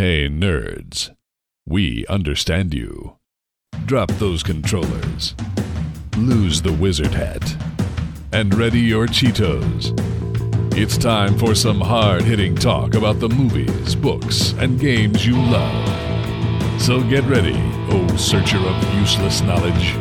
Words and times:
Hey, 0.00 0.30
nerds. 0.30 1.10
We 1.66 2.06
understand 2.06 2.72
you. 2.72 3.18
Drop 3.84 4.08
those 4.12 4.42
controllers. 4.42 5.34
Lose 6.16 6.62
the 6.62 6.72
wizard 6.72 7.12
hat. 7.12 7.54
And 8.32 8.54
ready 8.54 8.80
your 8.80 9.08
Cheetos. 9.08 9.92
It's 10.74 10.96
time 10.96 11.38
for 11.38 11.54
some 11.54 11.82
hard 11.82 12.22
hitting 12.22 12.54
talk 12.54 12.94
about 12.94 13.20
the 13.20 13.28
movies, 13.28 13.94
books, 13.94 14.52
and 14.52 14.80
games 14.80 15.26
you 15.26 15.34
love. 15.34 16.80
So 16.80 17.02
get 17.02 17.24
ready, 17.24 17.60
oh 17.90 18.16
searcher 18.16 18.56
of 18.56 18.94
useless 18.94 19.42
knowledge. 19.42 19.92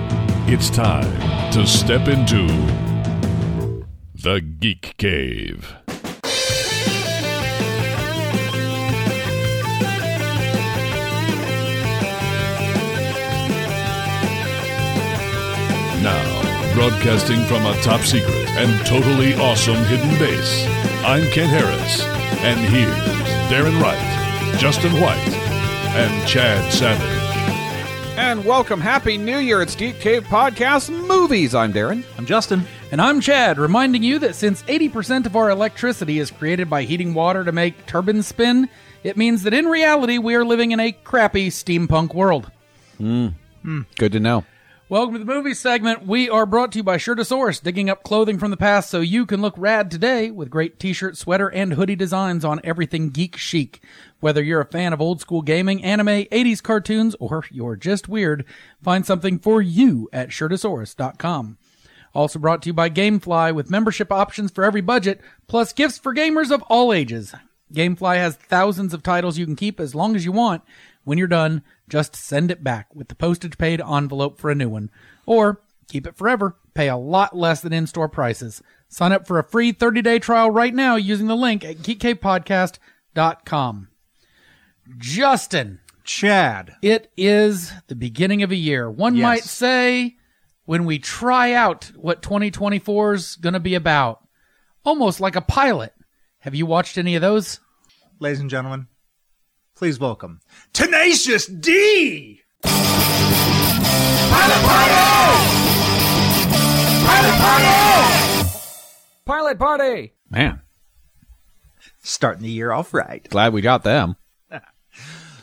It's 0.47 0.69
time 0.69 1.51
to 1.51 1.67
step 1.67 2.07
into 2.07 2.47
the 4.15 4.39
Geek 4.39 4.95
Cave. 4.95 5.75
Broadcasting 16.79 17.43
from 17.43 17.65
a 17.65 17.75
top 17.81 17.99
secret 17.99 18.47
and 18.51 18.87
totally 18.87 19.33
awesome 19.33 19.83
hidden 19.83 20.17
base, 20.17 20.65
I'm 21.03 21.29
Ken 21.29 21.49
Harris, 21.49 22.01
and 22.39 22.57
here's 22.57 22.95
Darrin 23.49 23.77
Wright, 23.81 24.57
Justin 24.57 24.93
White, 24.93 25.17
and 25.17 26.25
Chad 26.25 26.71
Savage. 26.71 28.17
And 28.17 28.45
welcome, 28.45 28.79
Happy 28.79 29.17
New 29.17 29.39
Year! 29.39 29.61
It's 29.61 29.75
Geek 29.75 29.99
Cave 29.99 30.23
Podcast 30.23 30.89
Movies. 31.05 31.53
I'm 31.53 31.73
Darrin. 31.73 32.05
I'm 32.17 32.25
Justin. 32.25 32.63
And 32.93 33.01
I'm 33.01 33.19
Chad, 33.19 33.59
reminding 33.59 34.01
you 34.01 34.17
that 34.19 34.35
since 34.35 34.63
80% 34.63 35.25
of 35.25 35.35
our 35.35 35.49
electricity 35.49 36.19
is 36.19 36.31
created 36.31 36.69
by 36.69 36.83
heating 36.83 37.13
water 37.13 37.43
to 37.43 37.51
make 37.51 37.87
turbines 37.87 38.27
spin, 38.27 38.69
it 39.03 39.17
means 39.17 39.43
that 39.43 39.53
in 39.53 39.65
reality 39.65 40.17
we 40.17 40.33
are 40.33 40.45
living 40.45 40.71
in 40.71 40.79
a 40.79 40.93
crappy 40.93 41.49
steampunk 41.49 42.13
world. 42.13 42.49
Hmm. 42.97 43.31
Good 43.97 44.13
to 44.13 44.21
know. 44.21 44.45
Welcome 44.89 45.13
to 45.13 45.19
the 45.19 45.25
movie 45.25 45.53
segment. 45.53 46.07
We 46.07 46.31
are 46.31 46.47
brought 46.47 46.71
to 46.71 46.79
you 46.79 46.83
by 46.83 46.97
Shirtasaurus, 46.97 47.61
digging 47.61 47.91
up 47.91 48.01
clothing 48.01 48.39
from 48.39 48.49
the 48.49 48.57
past 48.57 48.89
so 48.89 49.01
you 49.01 49.27
can 49.27 49.39
look 49.39 49.53
rad 49.55 49.91
today 49.91 50.31
with 50.31 50.49
great 50.49 50.79
t-shirt, 50.79 51.15
sweater, 51.15 51.47
and 51.47 51.73
hoodie 51.73 51.95
designs 51.95 52.43
on 52.43 52.59
everything 52.63 53.11
geek 53.11 53.37
chic. 53.37 53.83
Whether 54.19 54.41
you're 54.41 54.61
a 54.61 54.65
fan 54.65 54.91
of 54.91 54.99
old 54.99 55.21
school 55.21 55.43
gaming, 55.43 55.83
anime, 55.83 56.25
80s 56.31 56.63
cartoons, 56.63 57.15
or 57.19 57.43
you're 57.51 57.75
just 57.75 58.09
weird, 58.09 58.45
find 58.81 59.05
something 59.05 59.37
for 59.37 59.61
you 59.61 60.09
at 60.11 60.29
Shirtasaurus.com. 60.29 61.59
Also 62.15 62.39
brought 62.39 62.63
to 62.63 62.69
you 62.69 62.73
by 62.73 62.89
Gamefly 62.89 63.53
with 63.53 63.69
membership 63.69 64.11
options 64.11 64.49
for 64.49 64.63
every 64.63 64.81
budget, 64.81 65.21
plus 65.45 65.71
gifts 65.71 65.99
for 65.99 66.15
gamers 66.15 66.49
of 66.49 66.63
all 66.63 66.91
ages. 66.91 67.35
Gamefly 67.71 68.15
has 68.15 68.37
thousands 68.37 68.95
of 68.95 69.03
titles 69.03 69.37
you 69.37 69.45
can 69.45 69.55
keep 69.55 69.79
as 69.79 69.93
long 69.93 70.15
as 70.15 70.25
you 70.25 70.31
want. 70.31 70.63
When 71.03 71.19
you're 71.19 71.27
done, 71.27 71.63
just 71.89 72.15
send 72.15 72.51
it 72.51 72.63
back 72.63 72.93
with 72.95 73.07
the 73.09 73.15
postage 73.15 73.57
paid 73.57 73.81
envelope 73.81 74.39
for 74.39 74.49
a 74.51 74.55
new 74.55 74.69
one. 74.69 74.89
Or 75.25 75.61
keep 75.89 76.05
it 76.07 76.15
forever, 76.15 76.55
pay 76.73 76.87
a 76.89 76.95
lot 76.97 77.35
less 77.35 77.59
than 77.61 77.73
in-store 77.73 78.07
prices. 78.09 78.61
Sign 78.87 79.11
up 79.11 79.27
for 79.27 79.39
a 79.39 79.43
free 79.43 79.73
30-day 79.73 80.19
trial 80.19 80.49
right 80.51 80.73
now 80.73 80.95
using 80.95 81.27
the 81.27 81.35
link 81.35 81.63
at 81.65 81.77
geekcavepodcast.com. 81.77 83.87
Justin, 84.97 85.79
Chad. 86.03 86.73
it 86.81 87.11
is 87.15 87.71
the 87.87 87.95
beginning 87.95 88.41
of 88.43 88.51
a 88.51 88.55
year. 88.55 88.89
One 88.89 89.15
Yes. 89.15 89.23
might 89.23 89.43
say 89.43 90.17
when 90.65 90.85
we 90.85 90.97
try 90.99 91.53
out 91.53 91.91
what 91.95 92.21
2024 92.23 93.13
is 93.13 93.35
going 93.35 93.53
to 93.53 93.59
be 93.59 93.75
about, 93.75 94.27
almost 94.83 95.19
like 95.19 95.35
a 95.35 95.41
pilot. 95.41 95.93
Have 96.39 96.55
you 96.55 96.65
watched 96.65 96.97
any 96.97 97.15
of 97.15 97.21
those? 97.21 97.59
Ladies 98.19 98.39
and 98.39 98.49
gentlemen, 98.49 98.87
please 99.79 99.97
welcome 99.97 100.41
Tenacious 100.73 101.45
D! 101.45 102.41
Pilot 102.63 102.81
Party! 104.65 104.93
Pilot 107.05 107.35
Party! 107.39 108.49
Pilot 109.23 109.57
Party! 109.57 110.13
Man, 110.29 110.61
Starting 112.03 112.43
the 112.43 112.49
year 112.49 112.73
off 112.73 112.93
right. 112.93 113.25
glad 113.29 113.53
we 113.53 113.61
got 113.61 113.83
them. 113.83 114.17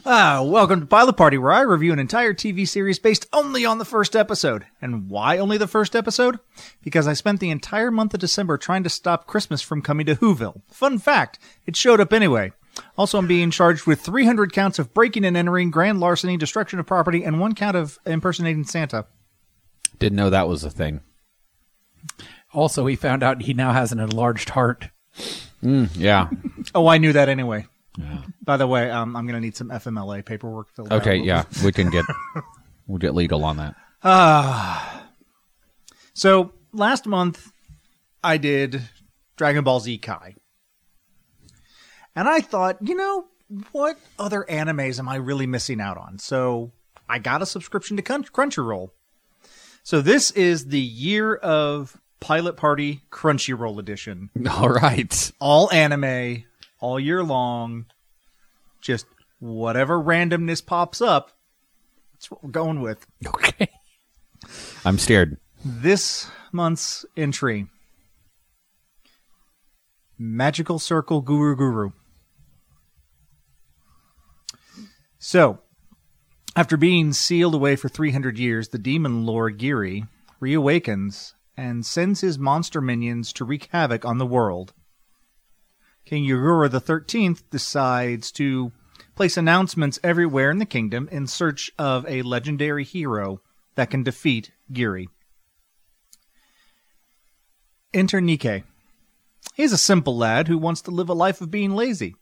Ah, 0.09 0.41
welcome 0.41 0.78
to 0.78 0.87
Pilot 0.87 1.16
Party, 1.16 1.37
where 1.37 1.50
I 1.50 1.62
review 1.62 1.93
an 1.93 1.99
entire 1.99 2.33
TV 2.33 2.69
series 2.69 3.00
based 3.00 3.27
only 3.33 3.66
on 3.66 3.78
the 3.78 3.84
first 3.84 4.15
episode. 4.15 4.65
And 4.81 5.10
why 5.10 5.39
only 5.39 5.59
the 5.59 5.66
first 5.66 5.97
episode? 5.97 6.39
Because 6.81 7.09
I 7.09 7.15
spent 7.15 7.41
the 7.41 7.50
entire 7.50 7.91
month 7.91 8.15
of 8.15 8.21
December 8.21 8.56
trying 8.56 8.84
to 8.84 8.89
stop 8.89 9.27
Christmas 9.27 9.62
from 9.62 9.83
coming 9.83 10.06
to 10.06 10.15
Whoville. 10.15 10.62
Fun 10.71 10.99
fact, 10.99 11.41
it 11.66 11.75
showed 11.75 11.99
up 12.00 12.12
anyway. 12.12 12.53
Also, 12.99 13.19
I'm 13.19 13.27
being 13.27 13.51
charged 13.51 13.87
with 13.87 14.01
300 14.01 14.53
counts 14.53 14.79
of 14.79 14.95
breaking 14.95 15.25
and 15.25 15.37
entering, 15.37 15.71
grand 15.71 16.01
larceny, 16.01 16.37
destruction 16.37 16.79
of 16.79 16.87
property, 16.87 17.23
and 17.25 17.39
one 17.41 17.55
count 17.55 17.77
of 17.77 17.99
impersonating 18.07 18.65
Santa. 18.65 19.05
Didn't 19.99 20.17
know 20.17 20.31
that 20.31 20.49
was 20.49 20.65
a 20.65 20.71
thing. 20.71 21.01
Also, 22.55 22.87
he 22.87 22.97
found 22.97 23.23
out 23.23 23.43
he 23.43 23.53
now 23.55 23.73
has 23.73 23.93
an 23.93 23.99
enlarged 23.99 24.51
heart. 24.51 24.89
Yeah. 25.61 26.29
Oh, 26.75 26.89
I 26.89 26.99
knew 26.99 27.12
that 27.12 27.29
anyway. 27.29 27.67
By 28.43 28.57
the 28.57 28.67
way, 28.67 28.91
um, 28.91 29.15
I'm 29.17 29.25
going 29.27 29.34
to 29.37 29.41
need 29.41 29.57
some 29.57 29.69
FMLA 29.69 30.25
paperwork 30.25 30.69
filled 30.75 30.93
out. 30.93 31.01
Okay. 31.03 31.17
Yeah. 31.17 31.45
We 31.65 31.71
can 31.73 31.91
get 31.91 32.05
we'll 32.89 32.99
get 32.99 33.15
legal 33.15 33.45
on 33.45 33.57
that. 33.59 33.75
Uh, 34.03 35.01
So 36.13 36.53
last 36.73 37.07
month, 37.07 37.53
I 38.23 38.37
did 38.37 38.83
Dragon 39.37 39.63
Ball 39.65 39.78
Z 39.81 39.99
Kai. 39.99 40.34
And 42.16 42.27
I 42.28 42.41
thought, 42.41 42.78
you 42.81 42.94
know, 42.94 43.27
what 43.72 43.99
other 44.19 44.44
animes 44.49 44.99
am 44.99 45.09
I 45.09 45.16
really 45.16 45.47
missing 45.47 45.81
out 45.81 45.99
on? 45.99 46.19
So 46.19 46.72
I 47.09 47.19
got 47.19 47.43
a 47.43 47.47
subscription 47.47 47.97
to 47.99 48.03
Crunchyroll. 48.03 48.91
So 49.84 50.00
this 50.00 50.31
is 50.32 50.66
the 50.66 50.81
year 50.81 51.37
of 51.37 52.00
Pilot 52.19 52.56
Party 52.56 53.03
Crunchyroll 53.10 53.78
edition. 53.78 54.31
All 54.50 54.71
right. 54.71 55.31
All 55.38 55.71
anime, 55.71 56.44
all 56.81 56.99
year 56.99 57.22
long. 57.22 57.84
Just 58.81 59.06
whatever 59.38 60.03
randomness 60.03 60.65
pops 60.65 61.00
up, 61.00 61.33
that's 62.12 62.31
what 62.31 62.43
we're 62.43 62.50
going 62.50 62.81
with. 62.81 63.06
Okay. 63.27 63.69
I'm 64.84 64.98
scared. 64.98 65.37
this 65.65 66.28
month's 66.53 67.04
entry 67.16 67.66
Magical 70.19 70.78
Circle 70.78 71.21
Guru 71.21 71.56
Guru. 71.56 71.91
So, 75.28 75.59
after 76.54 76.76
being 76.76 77.12
sealed 77.12 77.56
away 77.56 77.75
for 77.75 77.88
300 77.88 78.38
years, 78.38 78.69
the 78.69 78.78
demon 78.78 79.26
lord 79.26 79.59
Giri 79.59 80.04
reawakens 80.41 81.34
and 81.56 81.84
sends 81.84 82.20
his 82.20 82.38
monster 82.38 82.81
minions 82.81 83.32
to 83.32 83.44
wreak 83.44 83.69
havoc 83.72 84.04
on 84.04 84.19
the 84.19 84.25
world. 84.25 84.72
King 86.04 86.28
the 86.28 86.81
13th 86.81 87.42
decides 87.50 88.31
to 88.31 88.70
place 89.16 89.36
announcements 89.36 89.98
everywhere 90.04 90.53
in 90.53 90.59
the 90.59 90.65
kingdom 90.65 91.09
in 91.10 91.26
search 91.26 91.72
of 91.76 92.06
a 92.06 92.22
legendary 92.22 92.84
hero 92.84 93.41
that 93.75 93.91
can 93.91 94.04
defeat 94.04 94.53
Giri. 94.72 95.09
Enter 97.92 98.20
Nike. 98.20 98.62
He 99.54 99.65
is 99.65 99.72
a 99.72 99.76
simple 99.76 100.16
lad 100.16 100.47
who 100.47 100.56
wants 100.56 100.82
to 100.82 100.92
live 100.92 101.09
a 101.09 101.15
life 101.15 101.41
of 101.41 101.50
being 101.50 101.72
lazy. 101.72 102.15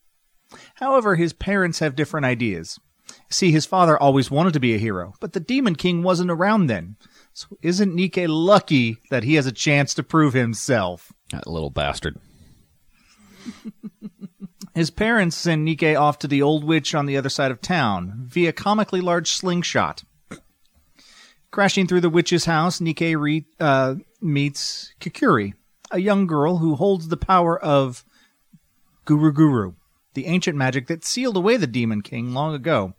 However, 0.77 1.17
his 1.17 1.35
parents 1.35 1.81
have 1.81 1.97
different 1.97 2.25
ideas. 2.25 2.81
See, 3.31 3.51
his 3.51 3.67
father 3.67 4.01
always 4.01 4.31
wanted 4.31 4.53
to 4.53 4.61
be 4.61 4.75
a 4.75 4.79
hero, 4.79 5.15
but 5.21 5.33
the 5.33 5.41
Demon 5.41 5.77
King 5.77 6.03
wasn't 6.03 6.31
around 6.31 6.67
then. 6.67 6.97
So 7.33 7.57
isn't 7.63 7.95
Nike 7.95 8.27
lucky 8.27 8.99
that 9.11 9.25
he 9.25 9.35
has 9.35 9.47
a 9.47 9.53
chance 9.53 9.95
to 9.95 10.03
prove 10.03 10.35
himself? 10.35 11.13
That 11.31 11.47
little 11.47 11.71
bastard. 11.71 12.19
His 14.75 14.91
parents 14.91 15.37
send 15.37 15.65
Nike 15.65 15.95
off 15.95 16.19
to 16.21 16.29
the 16.29 16.43
old 16.43 16.65
witch 16.65 16.95
on 16.95 17.07
the 17.07 17.17
other 17.17 17.29
side 17.29 17.51
of 17.51 17.61
town 17.61 18.27
via 18.29 18.53
comically 18.53 19.01
large 19.01 19.31
slingshot. 19.31 20.03
Crashing 21.51 21.87
through 21.87 22.01
the 22.01 22.11
witch's 22.11 22.47
house, 22.47 22.81
Nike 22.81 23.15
re- 23.15 23.47
uh, 23.61 23.97
meets 24.21 24.93
Kikuri, 25.01 25.55
a 25.93 26.01
young 26.01 26.27
girl 26.27 26.59
who 26.59 26.75
holds 26.75 27.07
the 27.07 27.17
power 27.17 27.59
of 27.59 28.05
Guru 29.05 29.33
Guru, 29.33 29.75
the 30.15 30.27
ancient 30.27 30.57
magic 30.57 30.89
that 30.89 31.05
sealed 31.05 31.37
away 31.37 31.57
the 31.57 31.69
Demon 31.69 32.03
King 32.03 32.33
long 32.33 32.55
ago. 32.55 32.95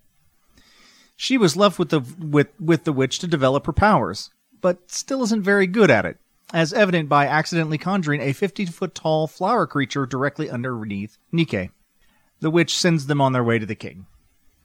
She 1.15 1.37
was 1.37 1.55
left 1.55 1.79
with 1.79 1.89
the 1.89 2.01
with 2.19 2.49
with 2.59 2.83
the 2.83 2.93
witch 2.93 3.19
to 3.19 3.27
develop 3.27 3.65
her 3.65 3.73
powers, 3.73 4.29
but 4.61 4.91
still 4.91 5.23
isn't 5.23 5.43
very 5.43 5.67
good 5.67 5.89
at 5.89 6.05
it, 6.05 6.17
as 6.53 6.73
evident 6.73 7.07
by 7.07 7.27
accidentally 7.27 7.77
conjuring 7.77 8.21
a 8.21 8.33
50 8.33 8.65
foot 8.67 8.93
tall 8.93 9.27
flower 9.27 9.65
creature 9.65 10.05
directly 10.05 10.49
underneath 10.49 11.17
Nike. 11.31 11.71
The 12.41 12.51
witch 12.51 12.77
sends 12.77 13.07
them 13.07 13.21
on 13.21 13.31
their 13.31 13.43
way 13.43 13.59
to 13.59 13.65
the 13.65 13.75
king. 13.75 14.07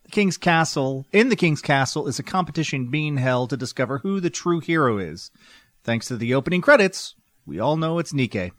The 0.05 0.11
king's 0.11 0.37
castle 0.37 1.07
in 1.13 1.29
the 1.29 1.37
king's 1.37 1.63
castle 1.63 2.09
is 2.09 2.19
a 2.19 2.25
competition 2.25 2.91
being 2.91 3.17
held 3.17 3.51
to 3.51 3.57
discover 3.57 3.99
who 3.99 4.19
the 4.19 4.31
true 4.31 4.59
hero 4.59 4.99
is. 4.99 5.31
Thanks 5.85 6.09
to 6.09 6.17
the 6.17 6.35
opening 6.35 6.61
credits, 6.61 7.15
we 7.47 7.61
all 7.61 7.77
know 7.77 7.99
it's 7.99 8.13
Nike. 8.13 8.53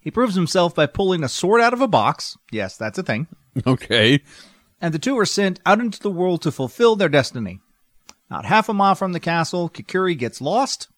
He 0.00 0.10
proves 0.10 0.34
himself 0.34 0.74
by 0.74 0.86
pulling 0.86 1.22
a 1.22 1.28
sword 1.28 1.60
out 1.60 1.72
of 1.72 1.80
a 1.80 1.88
box. 1.88 2.36
Yes, 2.50 2.76
that's 2.76 2.98
a 2.98 3.02
thing. 3.02 3.26
Okay. 3.66 4.22
And 4.80 4.94
the 4.94 4.98
two 4.98 5.18
are 5.18 5.26
sent 5.26 5.60
out 5.66 5.80
into 5.80 6.00
the 6.00 6.10
world 6.10 6.42
to 6.42 6.52
fulfill 6.52 6.96
their 6.96 7.08
destiny. 7.08 7.60
Not 8.30 8.44
half 8.44 8.68
a 8.68 8.74
mile 8.74 8.94
from 8.94 9.12
the 9.12 9.20
castle, 9.20 9.68
Kikuri 9.68 10.16
gets 10.16 10.40
lost, 10.40 10.88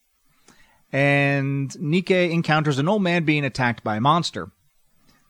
and 0.93 1.81
Nike 1.81 2.33
encounters 2.33 2.79
an 2.79 2.89
old 2.89 3.03
man 3.03 3.25
being 3.25 3.45
attacked 3.45 3.85
by 3.85 3.97
a 3.97 4.01
monster. 4.01 4.51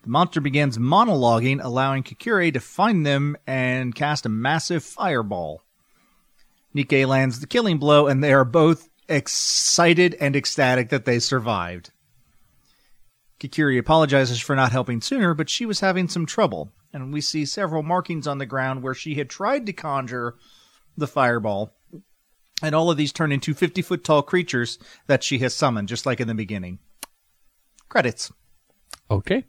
The 0.02 0.08
monster 0.08 0.40
begins 0.40 0.78
monologuing, 0.78 1.62
allowing 1.62 2.02
Kikuri 2.02 2.52
to 2.54 2.60
find 2.60 3.04
them 3.04 3.36
and 3.46 3.94
cast 3.94 4.24
a 4.24 4.30
massive 4.30 4.82
fireball. 4.82 5.62
Nike 6.72 7.04
lands 7.04 7.40
the 7.40 7.46
killing 7.46 7.76
blow, 7.78 8.06
and 8.06 8.24
they 8.24 8.32
are 8.32 8.44
both 8.46 8.88
excited 9.08 10.16
and 10.20 10.34
ecstatic 10.34 10.88
that 10.88 11.04
they 11.04 11.18
survived. 11.18 11.90
Kikuri 13.38 13.78
apologizes 13.78 14.40
for 14.40 14.56
not 14.56 14.72
helping 14.72 15.00
sooner, 15.02 15.34
but 15.34 15.50
she 15.50 15.66
was 15.66 15.80
having 15.80 16.08
some 16.08 16.24
trouble, 16.24 16.72
and 16.92 17.12
we 17.12 17.20
see 17.20 17.44
several 17.44 17.82
markings 17.82 18.26
on 18.26 18.38
the 18.38 18.46
ground 18.46 18.82
where 18.82 18.94
she 18.94 19.14
had 19.14 19.30
tried 19.30 19.66
to 19.66 19.72
conjure 19.72 20.36
the 20.96 21.06
fireball, 21.06 21.74
and 22.62 22.74
all 22.74 22.90
of 22.90 22.96
these 22.96 23.12
turn 23.12 23.32
into 23.32 23.54
50 23.54 23.82
foot 23.82 24.04
tall 24.04 24.22
creatures 24.22 24.78
that 25.06 25.22
she 25.22 25.38
has 25.38 25.54
summoned, 25.54 25.88
just 25.88 26.06
like 26.06 26.20
in 26.20 26.28
the 26.28 26.34
beginning. 26.34 26.78
Credits. 27.88 28.30
Okay. 29.10 29.44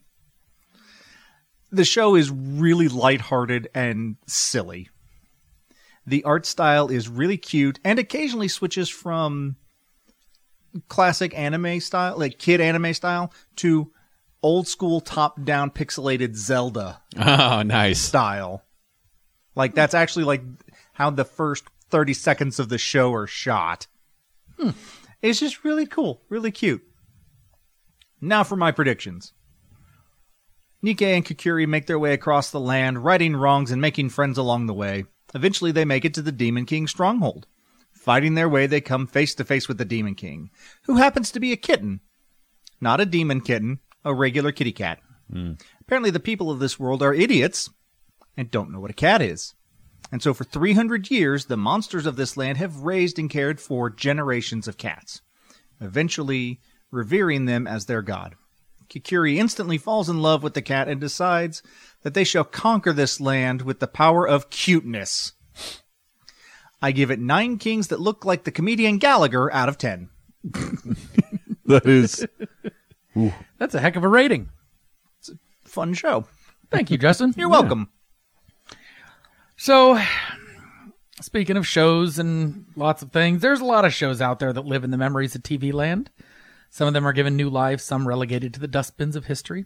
The 1.72 1.86
show 1.86 2.16
is 2.16 2.32
really 2.32 2.88
lighthearted 2.88 3.70
and 3.74 4.18
silly. 4.28 4.90
The 6.06 6.24
art 6.24 6.46
style 6.46 6.90
is 6.90 7.08
really 7.08 7.38
cute 7.38 7.80
and 7.84 8.00
occasionally 8.00 8.48
switches 8.48 8.90
from 8.90 9.56
classic 10.88 11.38
anime 11.38 11.80
style, 11.80 12.18
like 12.18 12.40
kid 12.40 12.60
anime 12.60 12.94
style, 12.94 13.32
to 13.58 13.92
old 14.44 14.68
school 14.68 15.02
top 15.02 15.44
down 15.44 15.70
pixelated 15.72 16.36
Zelda 16.36 17.02
Oh, 17.18 17.62
nice. 17.64 18.00
style. 18.00 18.64
Like 19.56 19.76
that's 19.76 19.94
actually 19.94 20.26
like 20.26 20.42
how 20.94 21.10
the 21.10 21.26
first 21.26 21.66
30 21.90 22.14
seconds 22.14 22.60
of 22.60 22.70
the 22.70 22.78
show 22.78 23.14
are 23.14 23.28
shot. 23.28 23.88
Hmm. 24.58 24.72
It's 25.22 25.40
just 25.40 25.64
really 25.64 25.86
cool, 25.86 26.22
really 26.30 26.52
cute. 26.52 26.82
Now 28.20 28.44
for 28.44 28.56
my 28.56 28.72
predictions. 28.72 29.34
Nike 30.82 31.06
and 31.06 31.26
Kikuri 31.26 31.68
make 31.68 31.86
their 31.86 32.00
way 32.00 32.14
across 32.14 32.50
the 32.50 32.60
land, 32.60 33.04
righting 33.04 33.36
wrongs 33.36 33.70
and 33.72 33.80
making 33.82 34.10
friends 34.10 34.38
along 34.38 34.66
the 34.66 34.74
way. 34.74 35.06
Eventually, 35.36 35.72
they 35.72 35.86
make 35.86 36.06
it 36.06 36.14
to 36.16 36.22
the 36.24 36.32
Demon 36.32 36.66
King's 36.66 36.90
stronghold. 36.92 37.46
Fighting 37.92 38.34
their 38.34 38.50
way, 38.50 38.66
they 38.66 38.82
come 38.82 39.06
face 39.06 39.36
to 39.36 39.44
face 39.44 39.68
with 39.68 39.78
the 39.78 39.86
Demon 39.86 40.16
King, 40.16 40.50
who 40.86 40.96
happens 40.96 41.30
to 41.32 41.40
be 41.40 41.52
a 41.52 41.58
kitten. 41.58 42.00
Not 42.80 43.00
a 43.00 43.06
demon 43.06 43.42
kitten, 43.42 43.80
a 44.03 44.13
regular 44.13 44.51
kitty 44.51 44.71
cat. 44.71 45.00
Hmm. 45.31 45.53
Apparently, 45.81 46.09
the 46.09 46.19
people 46.19 46.51
of 46.51 46.59
this 46.59 46.80
world 46.80 47.01
are 47.01 47.13
idiots 47.13 47.69
and 48.38 48.51
don't 48.51 48.71
know 48.71 48.80
what 48.80 48.92
a 48.92 48.95
cat 48.95 49.21
is. 49.21 49.53
And 50.12 50.21
so, 50.21 50.33
for 50.33 50.44
300 50.44 51.09
years, 51.09 51.45
the 51.45 51.57
monsters 51.57 52.06
of 52.06 52.15
this 52.15 52.36
land 52.36 52.57
have 52.57 52.77
raised 52.77 53.18
and 53.18 53.30
cared 53.30 53.62
for 53.62 53.89
generations 53.89 54.68
of 54.68 54.77
cats, 54.77 55.21
eventually 55.80 56.59
revering 56.92 57.45
them 57.45 57.68
as 57.68 57.86
their 57.86 58.01
god. 58.01 58.36
Kikuri 58.89 59.38
instantly 59.38 59.77
falls 59.77 60.09
in 60.09 60.21
love 60.21 60.44
with 60.44 60.53
the 60.53 60.62
cat 60.62 60.89
and 60.89 61.00
decides 61.00 61.63
that 62.03 62.13
they 62.13 62.25
shall 62.25 62.44
conquer 62.44 62.92
this 62.92 63.21
land 63.21 63.62
with 63.62 63.80
the 63.80 63.88
power 63.88 64.27
of 64.27 64.50
cuteness. 64.50 65.31
I 66.81 66.92
give 66.92 67.09
it 67.09 67.19
nine 67.19 67.57
kings 67.57 67.88
that 67.88 68.01
look 68.01 68.25
like 68.25 68.44
the 68.44 68.51
comedian 68.51 68.98
Gallagher 68.98 69.53
out 69.53 69.69
of 69.69 69.77
ten. 69.77 70.09
That 71.65 71.86
is. 71.86 72.25
That's 73.58 73.75
a 73.75 73.80
heck 73.80 73.96
of 73.96 74.04
a 74.04 74.08
rating. 74.08 74.50
It's 75.19 75.30
a 75.30 75.38
fun 75.63 75.94
show. 75.94 76.25
Thank 76.69 76.92
you, 76.92 76.98
Justin. 76.98 77.34
You're 77.38 77.50
welcome. 77.50 77.90
So, 79.58 80.02
speaking 81.22 81.58
of 81.58 81.68
shows 81.68 82.18
and 82.18 82.66
lots 82.75 83.02
of 83.02 83.12
things, 83.12 83.42
there's 83.42 83.62
a 83.62 83.66
lot 83.66 83.86
of 83.86 83.94
shows 83.94 84.22
out 84.22 84.40
there 84.40 84.54
that 84.54 84.66
live 84.66 84.84
in 84.84 84.92
the 84.92 84.98
memories 84.98 85.36
of 85.36 85.44
TV 85.44 85.72
land. 85.74 86.10
Some 86.69 86.88
of 86.88 86.94
them 86.94 87.06
are 87.06 87.13
given 87.13 87.36
new 87.36 87.50
life, 87.50 87.81
some 87.81 88.08
relegated 88.08 88.54
to 88.54 88.60
the 88.60 88.68
dustbins 88.68 89.16
of 89.16 89.25
history. 89.25 89.66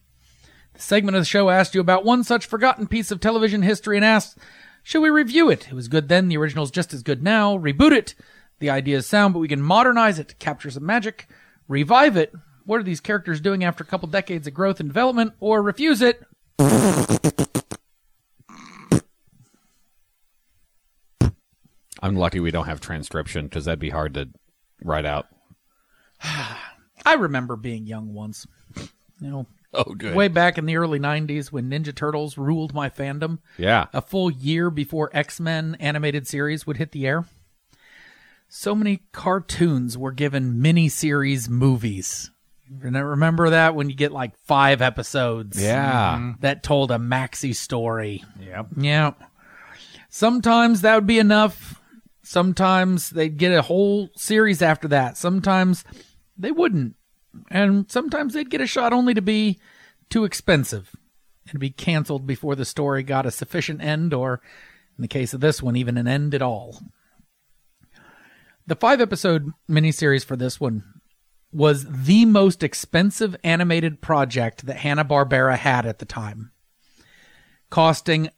The 0.73 0.81
segment 0.81 1.15
of 1.15 1.21
the 1.21 1.25
show 1.25 1.49
asked 1.49 1.75
you 1.75 1.81
about 1.81 2.03
one 2.03 2.23
such 2.23 2.45
forgotten 2.45 2.87
piece 2.87 3.11
of 3.11 3.19
television 3.19 3.61
history 3.61 3.95
and 3.95 4.03
asked, 4.03 4.37
should 4.83 5.01
we 5.01 5.09
review 5.09 5.49
it? 5.49 5.67
It 5.67 5.73
was 5.73 5.87
good 5.87 6.09
then, 6.09 6.27
the 6.27 6.37
original's 6.37 6.71
just 6.71 6.93
as 6.93 7.01
good 7.01 7.23
now. 7.23 7.57
Reboot 7.57 7.91
it. 7.91 8.13
The 8.59 8.69
idea 8.69 8.97
is 8.97 9.07
sound, 9.07 9.33
but 9.33 9.39
we 9.39 9.47
can 9.47 9.61
modernize 9.61 10.19
it 10.19 10.27
to 10.29 10.35
capture 10.35 10.69
some 10.69 10.85
magic. 10.85 11.27
Revive 11.67 12.17
it. 12.17 12.33
What 12.65 12.79
are 12.79 12.83
these 12.83 12.99
characters 12.99 13.39
doing 13.41 13.63
after 13.63 13.83
a 13.83 13.87
couple 13.87 14.07
decades 14.07 14.47
of 14.47 14.53
growth 14.53 14.79
and 14.79 14.89
development? 14.89 15.33
Or 15.39 15.61
refuse 15.61 16.01
it. 16.01 16.21
I'm 22.01 22.15
lucky 22.15 22.39
we 22.39 22.51
don't 22.51 22.65
have 22.65 22.81
transcription 22.81 23.45
because 23.45 23.65
that'd 23.65 23.79
be 23.79 23.89
hard 23.89 24.13
to 24.15 24.29
write 24.83 25.05
out. 25.05 25.27
I 26.23 27.13
remember 27.17 27.55
being 27.55 27.85
young 27.85 28.13
once. 28.13 28.45
You 29.19 29.29
know, 29.29 29.47
Oh, 29.73 29.93
good. 29.93 30.15
way 30.15 30.27
back 30.27 30.57
in 30.57 30.65
the 30.65 30.77
early 30.77 30.99
90s 30.99 31.51
when 31.51 31.69
Ninja 31.69 31.93
Turtles 31.95 32.37
ruled 32.37 32.73
my 32.73 32.89
fandom, 32.89 33.39
Yeah. 33.57 33.87
a 33.93 34.01
full 34.01 34.29
year 34.31 34.69
before 34.69 35.09
X-Men 35.13 35.75
animated 35.79 36.27
series 36.27 36.65
would 36.67 36.77
hit 36.77 36.91
the 36.91 37.05
air. 37.07 37.25
So 38.47 38.75
many 38.75 39.03
cartoons 39.11 39.97
were 39.97 40.11
given 40.11 40.61
mini-series 40.61 41.49
movies. 41.49 42.31
Gonna 42.81 43.05
remember 43.05 43.51
that 43.51 43.75
when 43.75 43.89
you 43.89 43.95
get 43.95 44.11
like 44.11 44.35
five 44.45 44.81
episodes 44.81 45.61
Yeah. 45.61 46.15
Mm-hmm. 46.17 46.41
that 46.41 46.63
told 46.63 46.91
a 46.91 46.97
maxi 46.97 47.55
story. 47.55 48.23
Yep. 48.39 48.67
Yeah. 48.77 49.11
Sometimes 50.09 50.81
that 50.81 50.95
would 50.95 51.07
be 51.07 51.19
enough. 51.19 51.79
Sometimes 52.23 53.11
they'd 53.11 53.37
get 53.37 53.51
a 53.51 53.61
whole 53.61 54.09
series 54.15 54.61
after 54.61 54.87
that. 54.87 55.17
Sometimes 55.17 55.83
they 56.37 56.51
wouldn't. 56.51 56.95
And 57.51 57.89
sometimes 57.91 58.33
they'd 58.33 58.49
get 58.49 58.61
a 58.61 58.67
shot 58.67 58.93
only 58.93 59.13
to 59.13 59.21
be 59.21 59.59
too 60.09 60.23
expensive 60.23 60.95
and 61.49 61.59
be 61.59 61.69
canceled 61.69 62.25
before 62.25 62.55
the 62.55 62.65
story 62.65 63.03
got 63.03 63.25
a 63.25 63.31
sufficient 63.31 63.81
end, 63.81 64.13
or 64.13 64.41
in 64.97 65.01
the 65.03 65.07
case 65.07 65.33
of 65.33 65.41
this 65.41 65.61
one, 65.61 65.75
even 65.75 65.97
an 65.97 66.07
end 66.07 66.33
at 66.33 66.41
all. 66.41 66.79
The 68.67 68.75
five 68.75 69.01
episode 69.01 69.51
miniseries 69.69 70.25
for 70.25 70.35
this 70.35 70.59
one 70.59 70.83
was 71.55 71.85
the 71.89 72.25
most 72.25 72.63
expensive 72.63 73.33
animated 73.41 74.01
project 74.01 74.65
that 74.65 74.75
Hanna-Barbera 74.75 75.57
had 75.57 75.85
at 75.85 75.99
the 75.99 76.05
time, 76.05 76.51
costing 77.69 78.29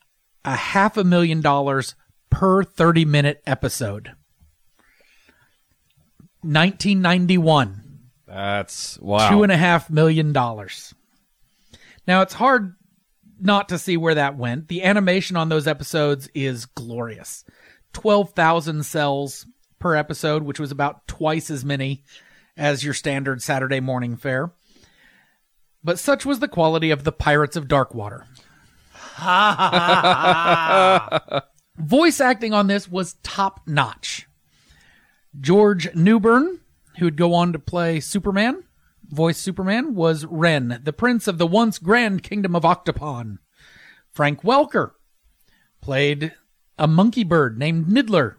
a 0.44 0.54
half 0.54 0.96
a 0.96 1.02
million 1.02 1.40
dollars 1.40 1.96
per 2.30 2.62
30 2.62 3.04
minute 3.04 3.42
episode. 3.44 4.12
1991 6.42 7.98
That's 8.28 8.96
wow. 9.00 9.28
two 9.30 9.42
and 9.42 9.50
a 9.50 9.56
half 9.56 9.90
million 9.90 10.32
dollars. 10.32 10.94
Now 12.06 12.22
it's 12.22 12.34
hard 12.34 12.76
not 13.40 13.70
to 13.70 13.78
see 13.78 13.96
where 13.96 14.14
that 14.14 14.36
went. 14.36 14.68
The 14.68 14.84
animation 14.84 15.36
on 15.36 15.48
those 15.48 15.66
episodes 15.66 16.28
is 16.34 16.66
glorious. 16.66 17.44
12,000 17.94 18.86
cells 18.86 19.44
per 19.80 19.96
episode, 19.96 20.44
which 20.44 20.60
was 20.60 20.70
about 20.70 21.08
twice 21.08 21.50
as 21.50 21.64
many 21.64 22.04
as 22.58 22.84
your 22.84 22.92
standard 22.92 23.40
Saturday 23.40 23.80
morning 23.80 24.16
fare. 24.16 24.50
But 25.82 25.98
such 25.98 26.26
was 26.26 26.40
the 26.40 26.48
quality 26.48 26.90
of 26.90 27.04
the 27.04 27.12
Pirates 27.12 27.56
of 27.56 27.68
Dark 27.68 27.94
Water. 27.94 28.26
Voice 31.78 32.20
acting 32.20 32.52
on 32.52 32.66
this 32.66 32.90
was 32.90 33.14
top 33.22 33.60
notch. 33.66 34.28
George 35.40 35.94
Newbern, 35.94 36.60
who 36.98 37.06
would 37.06 37.16
go 37.16 37.32
on 37.32 37.52
to 37.52 37.58
play 37.58 38.00
Superman, 38.00 38.64
voice 39.04 39.38
Superman, 39.38 39.94
was 39.94 40.26
Ren, 40.26 40.80
the 40.82 40.92
prince 40.92 41.28
of 41.28 41.38
the 41.38 41.46
once 41.46 41.78
grand 41.78 42.22
kingdom 42.22 42.56
of 42.56 42.64
Octopon. 42.64 43.38
Frank 44.10 44.42
Welker 44.42 44.92
played 45.80 46.34
a 46.78 46.88
monkey 46.88 47.24
bird 47.24 47.58
named 47.58 47.86
Niddler. 47.86 48.36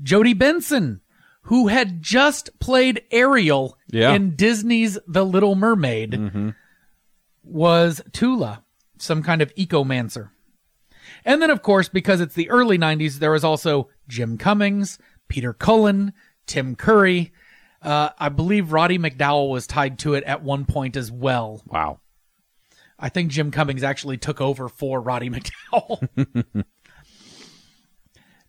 Jodi 0.00 0.34
Benson, 0.34 1.00
who 1.46 1.68
had 1.68 2.02
just 2.02 2.50
played 2.60 3.02
Ariel 3.10 3.76
Yeah. 3.90 4.12
in 4.12 4.36
Disney's 4.36 4.98
The 5.06 5.24
Little 5.24 5.54
Mermaid, 5.54 6.54
was 7.44 8.00
Tula, 8.12 8.62
some 8.98 9.22
kind 9.22 9.42
of 9.42 9.54
ecomancer. 9.54 10.30
And 11.24 11.40
then, 11.40 11.50
of 11.50 11.62
course, 11.62 11.88
because 11.88 12.20
it's 12.20 12.34
the 12.34 12.50
early 12.50 12.78
90s, 12.78 13.18
there 13.18 13.30
was 13.32 13.44
also 13.44 13.88
Jim 14.08 14.38
Cummings, 14.38 14.98
Peter 15.28 15.52
Cullen, 15.52 16.12
Tim 16.46 16.74
Curry. 16.76 17.32
Uh, 17.82 18.10
I 18.18 18.28
believe 18.28 18.72
Roddy 18.72 18.98
McDowall 18.98 19.50
was 19.50 19.66
tied 19.66 19.98
to 20.00 20.14
it 20.14 20.24
at 20.24 20.42
one 20.42 20.64
point 20.64 20.96
as 20.96 21.10
well. 21.12 21.62
wow. 21.66 22.00
I 22.98 23.10
think 23.10 23.30
Jim 23.30 23.50
Cummings 23.50 23.82
actually 23.82 24.16
took 24.16 24.40
over 24.40 24.68
for 24.70 25.00
Roddy 25.00 25.28
McDowall. 25.72 26.08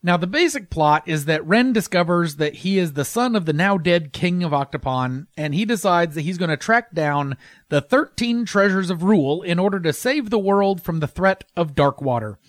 now, 0.08 0.16
the 0.16 0.26
basic 0.26 0.70
plot 0.70 1.04
is 1.06 1.26
that 1.26 1.46
Ren 1.46 1.74
discovers 1.74 2.38
that 2.38 2.56
he 2.56 2.80
is 2.80 2.94
the 2.94 3.04
son 3.04 3.36
of 3.36 3.46
the 3.46 3.52
now 3.52 3.78
dead 3.78 4.14
king 4.14 4.42
of 4.42 4.54
Octopon, 4.54 5.28
and 5.36 5.54
he 5.54 5.66
decides 5.66 6.16
that 6.16 6.22
he's 6.22 6.38
going 6.38 6.50
to 6.50 6.56
track 6.56 6.94
down 6.94 7.36
the 7.68 7.82
13 7.82 8.46
treasures 8.46 8.90
of 8.90 9.04
Rule 9.04 9.42
in 9.42 9.60
order 9.60 9.82
to 9.82 9.92
save 9.92 10.30
the 10.30 10.40
world 10.40 10.82
from 10.82 11.02
the 11.02 11.10
threat 11.10 11.44
of 11.58 11.76
dark 11.76 12.02
water, 12.02 12.40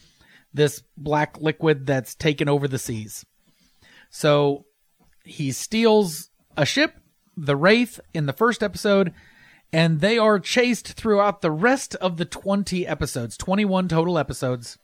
this 0.55 0.85
black 0.97 1.41
liquid 1.41 1.85
that's 1.85 2.15
taken 2.15 2.49
over 2.49 2.69
the 2.69 2.79
seas. 2.79 3.27
So 4.09 4.67
he 5.25 5.51
steals 5.51 6.31
a 6.57 6.65
ship, 6.65 7.01
the 7.37 7.57
Wraith, 7.57 7.99
in 8.15 8.27
the 8.27 8.33
first 8.33 8.63
episode, 8.63 9.13
and 9.73 10.01
they 10.01 10.17
are 10.17 10.39
chased 10.39 10.93
throughout 10.93 11.41
the 11.41 11.51
rest 11.51 11.97
of 11.97 12.19
the 12.19 12.25
20 12.25 12.87
episodes, 12.87 13.37
21 13.37 13.89
total 13.89 14.17
episodes, 14.17 14.79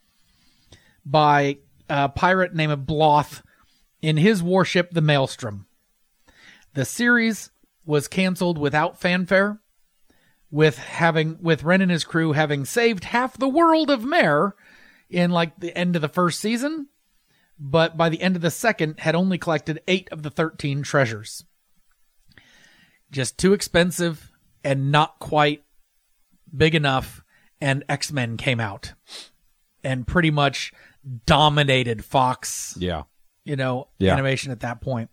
by 1.05 1.59
a 1.89 2.09
pirate 2.09 2.53
named 2.53 2.85
Bloth 2.85 3.43
in 4.01 4.17
his 4.17 4.41
warship, 4.43 4.91
the 4.91 5.01
Maelstrom. 5.01 5.65
The 6.73 6.85
series 6.85 7.51
was 7.85 8.07
canceled 8.07 8.57
without 8.57 8.99
fanfare, 8.99 9.59
with 10.51 10.77
having 10.77 11.37
with 11.41 11.63
Ren 11.63 11.81
and 11.81 11.91
his 11.91 12.03
crew 12.03 12.33
having 12.33 12.65
saved 12.65 13.05
half 13.05 13.37
the 13.37 13.47
world 13.47 13.89
of 13.89 14.03
Mer 14.03 14.55
in 15.09 15.31
like 15.31 15.59
the 15.59 15.75
end 15.77 15.95
of 15.95 16.01
the 16.01 16.09
first 16.09 16.39
season, 16.39 16.87
but 17.59 17.97
by 17.97 18.09
the 18.09 18.21
end 18.21 18.35
of 18.35 18.41
the 18.41 18.51
second 18.51 18.99
had 18.99 19.15
only 19.15 19.37
collected 19.37 19.81
eight 19.87 20.07
of 20.11 20.23
the 20.23 20.29
thirteen 20.29 20.83
treasures. 20.83 21.45
Just 23.11 23.37
too 23.37 23.53
expensive 23.53 24.31
and 24.63 24.91
not 24.91 25.19
quite 25.19 25.63
big 26.55 26.75
enough, 26.75 27.23
and 27.61 27.83
X 27.87 28.11
Men 28.11 28.37
came 28.37 28.59
out 28.59 28.93
and 29.83 30.07
pretty 30.07 30.31
much 30.31 30.73
dominated 31.25 32.03
Fox 32.03 32.75
Yeah. 32.79 33.03
you 33.43 33.55
know, 33.55 33.87
Yeah. 33.99 34.13
animation 34.13 34.51
at 34.51 34.61
that 34.61 34.81
point. 34.81 35.09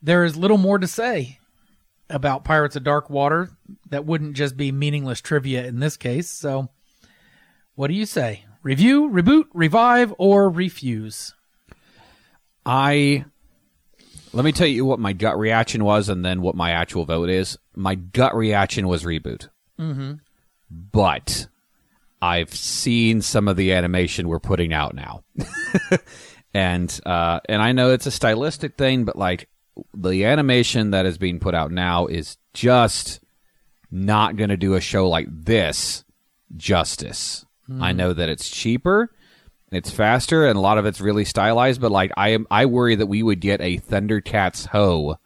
There 0.00 0.24
is 0.24 0.36
little 0.36 0.58
more 0.58 0.78
to 0.78 0.86
say 0.86 1.38
about 2.10 2.44
Pirates 2.44 2.76
of 2.76 2.84
Dark 2.84 3.08
Water 3.10 3.50
that 3.90 4.04
wouldn't 4.04 4.34
just 4.34 4.56
be 4.56 4.70
meaningless 4.72 5.20
trivia 5.20 5.64
in 5.66 5.80
this 5.80 5.96
case. 5.96 6.30
So, 6.30 6.70
what 7.74 7.88
do 7.88 7.94
you 7.94 8.06
say? 8.06 8.44
Review, 8.62 9.08
reboot, 9.10 9.44
revive, 9.54 10.14
or 10.18 10.48
refuse? 10.50 11.34
I 12.64 13.24
let 14.32 14.44
me 14.44 14.52
tell 14.52 14.66
you 14.66 14.84
what 14.84 14.98
my 14.98 15.12
gut 15.12 15.38
reaction 15.38 15.84
was, 15.84 16.08
and 16.08 16.24
then 16.24 16.42
what 16.42 16.54
my 16.54 16.70
actual 16.70 17.04
vote 17.04 17.28
is. 17.28 17.58
My 17.74 17.94
gut 17.94 18.34
reaction 18.36 18.88
was 18.88 19.04
reboot, 19.04 19.48
mm-hmm. 19.78 20.14
but 20.70 21.48
I've 22.22 22.54
seen 22.54 23.20
some 23.20 23.48
of 23.48 23.56
the 23.56 23.72
animation 23.72 24.28
we're 24.28 24.38
putting 24.38 24.72
out 24.72 24.94
now, 24.94 25.24
and 26.54 27.00
uh, 27.04 27.40
and 27.48 27.60
I 27.60 27.72
know 27.72 27.90
it's 27.90 28.06
a 28.06 28.10
stylistic 28.10 28.76
thing, 28.78 29.04
but 29.04 29.16
like 29.16 29.48
the 29.94 30.24
animation 30.24 30.90
that 30.92 31.04
is 31.04 31.18
being 31.18 31.40
put 31.40 31.54
out 31.54 31.70
now 31.72 32.06
is 32.06 32.36
just 32.54 33.20
not 33.90 34.36
going 34.36 34.50
to 34.50 34.56
do 34.56 34.74
a 34.74 34.80
show 34.80 35.08
like 35.08 35.26
this 35.30 36.04
justice. 36.56 37.44
I 37.80 37.92
know 37.92 38.12
that 38.12 38.28
it's 38.28 38.50
cheaper, 38.50 39.10
it's 39.70 39.90
faster, 39.90 40.46
and 40.46 40.58
a 40.58 40.60
lot 40.60 40.76
of 40.76 40.84
it's 40.84 41.00
really 41.00 41.24
stylized. 41.24 41.80
But 41.80 41.90
like, 41.90 42.12
I 42.18 42.30
am, 42.30 42.46
I 42.50 42.66
worry 42.66 42.96
that 42.96 43.06
we 43.06 43.22
would 43.22 43.40
get 43.40 43.62
a 43.62 43.78
Thundercats 43.78 44.66
Ho 44.68 45.16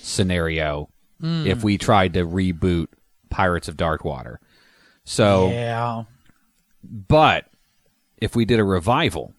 scenario 0.00 0.88
if 1.22 1.62
we 1.62 1.76
tried 1.78 2.14
to 2.14 2.26
reboot 2.26 2.86
Pirates 3.30 3.68
of 3.68 3.76
Dark 3.76 4.04
Water. 4.04 4.40
So, 5.04 5.50
Yeah. 5.50 6.04
But 6.82 7.46
if 8.18 8.36
we 8.36 8.44
did 8.44 8.60
a 8.60 8.64
revival 8.64 9.34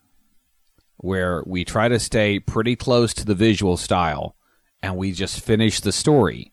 where 0.97 1.43
we 1.45 1.65
try 1.65 1.87
to 1.87 1.99
stay 1.99 2.39
pretty 2.39 2.75
close 2.75 3.13
to 3.13 3.25
the 3.25 3.35
visual 3.35 3.77
style 3.77 4.35
and 4.81 4.97
we 4.97 5.11
just 5.11 5.39
finish 5.39 5.79
the 5.79 5.91
story, 5.91 6.51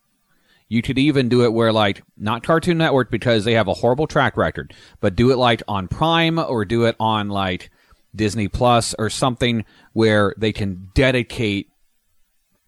you 0.68 0.82
could 0.82 0.98
even 0.98 1.28
do 1.28 1.44
it 1.44 1.52
where, 1.52 1.72
like, 1.72 2.02
not 2.16 2.44
Cartoon 2.44 2.78
Network 2.78 3.10
because 3.10 3.44
they 3.44 3.54
have 3.54 3.66
a 3.68 3.74
horrible 3.74 4.06
track 4.06 4.36
record, 4.36 4.72
but 5.00 5.16
do 5.16 5.32
it 5.32 5.36
like 5.36 5.62
on 5.66 5.88
Prime 5.88 6.38
or 6.38 6.64
do 6.64 6.84
it 6.84 6.94
on 7.00 7.28
like 7.28 7.70
Disney 8.14 8.46
Plus 8.46 8.94
or 8.98 9.10
something 9.10 9.64
where 9.92 10.32
they 10.38 10.52
can 10.52 10.88
dedicate, 10.94 11.68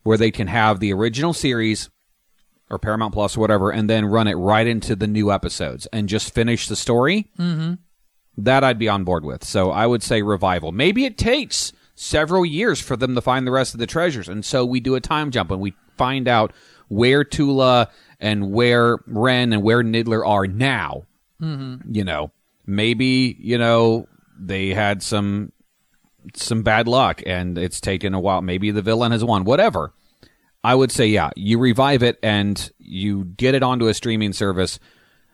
where 0.02 0.19
they 0.19 0.33
can 0.33 0.49
have 0.49 0.81
the 0.81 0.93
original 0.93 1.33
series 1.33 1.91
or 2.69 2.79
Paramount 2.79 3.12
Plus 3.12 3.37
or 3.37 3.41
whatever, 3.41 3.71
and 3.71 3.88
then 3.88 4.05
run 4.05 4.26
it 4.26 4.35
right 4.35 4.67
into 4.67 4.97
the 4.97 5.07
new 5.07 5.31
episodes 5.31 5.87
and 5.93 6.09
just 6.09 6.35
finish 6.35 6.67
the 6.67 6.76
story. 6.76 7.31
Mm-hmm. 7.38 7.75
That 8.39 8.65
I'd 8.65 8.79
be 8.79 8.89
on 8.89 9.05
board 9.05 9.25
with. 9.25 9.45
So 9.45 9.71
I 9.71 9.87
would 9.87 10.03
say 10.03 10.23
revival. 10.23 10.73
Maybe 10.73 11.05
it 11.05 11.19
takes 11.19 11.73
several 11.95 12.47
years 12.47 12.81
for 12.81 12.97
them 12.97 13.15
to 13.15 13.21
find 13.21 13.47
the 13.47 13.51
rest 13.51 13.75
of 13.75 13.81
the 13.81 13.87
treasures, 13.87 14.29
and 14.29 14.45
so 14.45 14.65
we 14.65 14.81
do 14.81 14.95
a 14.95 15.01
time 15.01 15.31
jump 15.31 15.51
and 15.51 15.61
we 15.61 15.75
find 15.97 16.29
out 16.29 16.53
where 16.89 17.25
Tula 17.25 17.91
and 18.21 18.53
where 18.53 18.99
Ren 19.07 19.53
and 19.53 19.62
where 19.62 19.83
Niddler 19.83 20.27
are 20.27 20.47
now. 20.47 21.05
Mm-hmm. 21.41 21.95
You 21.95 22.05
know, 22.05 22.31
maybe 22.67 23.37
you 23.39 23.59
know 23.59 24.07
they 24.39 24.71
had 24.71 25.03
some 25.03 25.53
some 26.35 26.62
bad 26.62 26.89
luck 26.89 27.23
and 27.27 27.59
it's 27.59 27.81
taken 27.81 28.15
a 28.15 28.21
while. 28.21 28.43
Maybe 28.43 28.71
the 28.71 28.83
villain 28.83 29.12
has 29.12 29.25
won. 29.25 29.45
Whatever. 29.45 29.93
I 30.65 30.77
would 30.77 30.93
say, 30.93 31.07
yeah, 31.07 31.31
you 31.35 31.59
revive 31.59 32.05
it 32.05 32.19
and 32.23 32.71
you 32.79 33.25
get 33.25 33.57
it 33.57 33.65
onto 33.65 33.89
a 33.89 33.95
streaming 33.95 34.33
service 34.33 34.79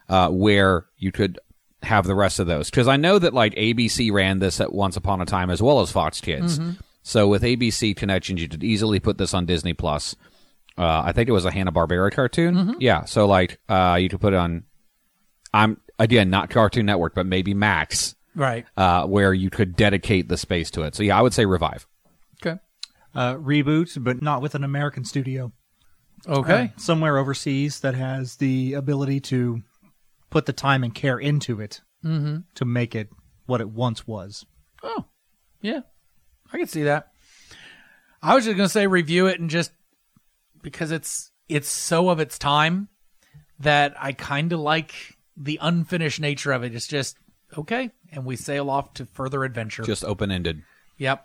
uh, 0.08 0.30
where 0.30 0.86
you 0.96 1.12
could 1.12 1.38
have 1.82 2.06
the 2.06 2.14
rest 2.14 2.38
of 2.40 2.46
those. 2.46 2.70
Because 2.70 2.88
I 2.88 2.96
know 2.96 3.18
that 3.18 3.34
like 3.34 3.54
ABC 3.54 4.10
ran 4.12 4.38
this 4.38 4.60
at 4.60 4.72
once 4.72 4.96
upon 4.96 5.20
a 5.20 5.24
time 5.26 5.50
as 5.50 5.62
well 5.62 5.80
as 5.80 5.90
Fox 5.90 6.20
Kids. 6.20 6.58
So 7.02 7.28
with 7.28 7.42
ABC 7.42 7.96
connections, 7.96 8.42
you 8.42 8.48
could 8.48 8.64
easily 8.64 9.00
put 9.00 9.16
this 9.18 9.32
on 9.34 9.46
Disney 9.46 9.72
Plus. 9.74 10.14
Uh, 10.76 11.02
I 11.06 11.12
think 11.12 11.28
it 11.28 11.32
was 11.32 11.44
a 11.44 11.50
Hanna 11.50 11.72
Barbera 11.72 12.12
cartoon. 12.12 12.76
Yeah, 12.80 13.04
so 13.04 13.26
like 13.26 13.58
uh, 13.68 13.98
you 14.00 14.08
could 14.08 14.20
put 14.20 14.32
it 14.32 14.36
on. 14.36 14.64
I'm 15.52 15.80
again 15.98 16.30
not 16.30 16.50
Cartoon 16.50 16.86
Network, 16.86 17.14
but 17.14 17.26
maybe 17.26 17.54
Max, 17.54 18.14
Right. 18.34 18.66
uh, 18.76 19.06
where 19.06 19.32
you 19.32 19.48
could 19.50 19.74
dedicate 19.76 20.28
the 20.28 20.36
space 20.36 20.70
to 20.72 20.82
it. 20.82 20.94
So 20.94 21.02
yeah, 21.02 21.18
I 21.18 21.22
would 21.22 21.32
say 21.32 21.46
revive. 21.46 21.86
Okay. 22.44 22.60
Uh, 23.14 23.34
reboot, 23.36 24.02
but 24.04 24.20
not 24.22 24.42
with 24.42 24.54
an 24.54 24.62
American 24.62 25.04
studio. 25.04 25.52
Okay. 26.28 26.64
Uh, 26.76 26.78
somewhere 26.80 27.16
overseas 27.16 27.80
that 27.80 27.94
has 27.94 28.36
the 28.36 28.74
ability 28.74 29.20
to 29.20 29.62
put 30.30 30.46
the 30.46 30.52
time 30.52 30.84
and 30.84 30.94
care 30.94 31.18
into 31.18 31.60
it 31.60 31.80
mm-hmm. 32.04 32.38
to 32.54 32.64
make 32.64 32.94
it 32.94 33.08
what 33.46 33.60
it 33.60 33.70
once 33.70 34.06
was. 34.06 34.44
Oh, 34.82 35.06
yeah, 35.60 35.80
I 36.52 36.58
can 36.58 36.66
see 36.66 36.84
that. 36.84 37.08
I 38.22 38.34
was 38.34 38.44
just 38.44 38.56
gonna 38.56 38.68
say 38.68 38.86
review 38.86 39.26
it 39.26 39.40
and 39.40 39.48
just 39.50 39.70
because 40.62 40.90
it's 40.90 41.30
it's 41.48 41.68
so 41.68 42.08
of 42.10 42.20
its 42.20 42.38
time 42.38 42.88
that 43.60 43.94
I 43.98 44.12
kind 44.12 44.52
of 44.52 44.60
like 44.60 44.94
the 45.36 45.58
unfinished 45.60 46.20
nature 46.20 46.52
of 46.52 46.64
it. 46.64 46.74
It's 46.74 46.86
just 46.86 47.16
okay, 47.56 47.90
and 48.12 48.24
we 48.24 48.36
sail 48.36 48.70
off 48.70 48.94
to 48.94 49.06
further 49.06 49.44
adventure. 49.44 49.82
Just 49.82 50.04
open 50.04 50.30
ended. 50.30 50.62
yep. 50.96 51.24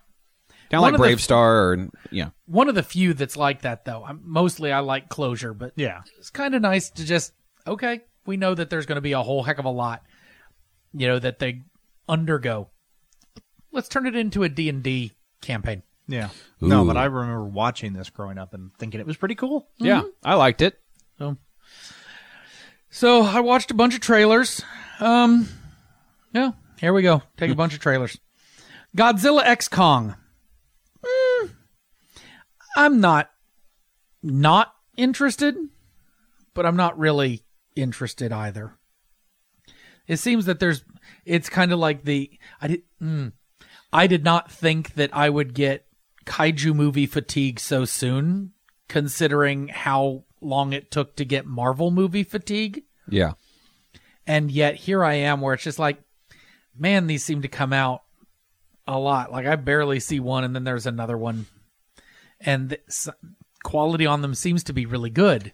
Kind 0.69 0.79
of 0.79 0.81
like 0.81 0.93
of 0.93 0.99
the- 0.99 1.03
Brave 1.03 1.21
Star 1.21 1.55
or 1.69 1.89
yeah. 2.09 2.29
One 2.45 2.69
of 2.69 2.75
the 2.75 2.83
few 2.83 3.13
that's 3.13 3.37
like 3.37 3.61
that 3.61 3.85
though. 3.85 4.03
I'm, 4.03 4.21
mostly 4.23 4.71
I 4.71 4.79
like 4.79 5.09
closure, 5.09 5.53
but 5.53 5.73
Yeah. 5.75 6.01
it's 6.17 6.29
kind 6.31 6.55
of 6.55 6.61
nice 6.61 6.89
to 6.91 7.05
just 7.05 7.33
okay. 7.67 8.01
We 8.25 8.37
know 8.37 8.55
that 8.55 8.69
there's 8.69 8.85
going 8.85 8.95
to 8.97 9.01
be 9.01 9.11
a 9.11 9.21
whole 9.21 9.43
heck 9.43 9.59
of 9.59 9.65
a 9.65 9.69
lot, 9.69 10.03
you 10.93 11.07
know, 11.07 11.19
that 11.19 11.39
they 11.39 11.63
undergo. 12.07 12.69
Let's 13.71 13.89
turn 13.89 14.05
it 14.05 14.15
into 14.15 14.43
a 14.43 14.49
D 14.49 14.69
and 14.69 14.83
D 14.83 15.11
campaign. 15.41 15.83
Yeah. 16.07 16.29
No, 16.59 16.85
but 16.85 16.97
I 16.97 17.05
remember 17.05 17.45
watching 17.45 17.93
this 17.93 18.09
growing 18.09 18.37
up 18.37 18.53
and 18.53 18.71
thinking 18.77 18.99
it 18.99 19.07
was 19.07 19.17
pretty 19.17 19.35
cool. 19.35 19.67
Yeah, 19.77 20.03
I 20.23 20.35
liked 20.35 20.61
it. 20.61 20.79
So, 21.17 21.37
so 22.89 23.21
I 23.23 23.39
watched 23.39 23.71
a 23.71 23.75
bunch 23.75 23.95
of 23.95 24.01
trailers. 24.01 24.61
Um, 24.99 25.47
yeah, 26.33 26.51
here 26.77 26.93
we 26.93 27.01
go. 27.01 27.23
Take 27.37 27.51
a 27.51 27.55
bunch 27.55 27.73
of 27.73 27.79
trailers. 27.79 28.17
Godzilla 28.95 29.43
X 29.43 29.67
Kong. 29.67 30.15
Mm, 31.03 31.49
I'm 32.75 33.01
not 33.01 33.29
not 34.21 34.73
interested, 34.97 35.55
but 36.53 36.65
I'm 36.65 36.75
not 36.77 36.97
really 36.99 37.43
interested 37.75 38.31
either. 38.31 38.77
It 40.07 40.17
seems 40.17 40.45
that 40.45 40.59
there's. 40.59 40.83
It's 41.25 41.49
kind 41.49 41.71
of 41.71 41.79
like 41.79 42.03
the 42.03 42.31
I 42.61 42.67
did. 42.67 42.81
Mm, 43.01 43.33
I 43.91 44.07
did 44.07 44.23
not 44.23 44.51
think 44.51 44.95
that 44.95 45.15
I 45.15 45.29
would 45.29 45.53
get 45.53 45.85
kaiju 46.25 46.73
movie 46.73 47.05
fatigue 47.05 47.59
so 47.59 47.85
soon, 47.85 48.51
considering 48.87 49.69
how 49.69 50.23
long 50.41 50.73
it 50.73 50.91
took 50.91 51.15
to 51.15 51.25
get 51.25 51.45
Marvel 51.45 51.91
movie 51.91 52.23
fatigue. 52.23 52.83
Yeah. 53.07 53.33
And 54.25 54.51
yet 54.51 54.75
here 54.75 55.03
I 55.03 55.15
am 55.15 55.41
where 55.41 55.53
it's 55.53 55.63
just 55.63 55.79
like, 55.79 56.01
man, 56.77 57.07
these 57.07 57.23
seem 57.23 57.41
to 57.41 57.47
come 57.47 57.73
out 57.73 58.03
a 58.87 58.97
lot. 58.97 59.31
Like 59.31 59.45
I 59.45 59.55
barely 59.55 59.99
see 59.99 60.19
one 60.19 60.43
and 60.43 60.55
then 60.55 60.63
there's 60.63 60.85
another 60.85 61.17
one. 61.17 61.45
And 62.39 62.69
the 62.69 63.13
quality 63.63 64.05
on 64.05 64.21
them 64.21 64.35
seems 64.35 64.63
to 64.65 64.73
be 64.73 64.85
really 64.85 65.09
good, 65.09 65.53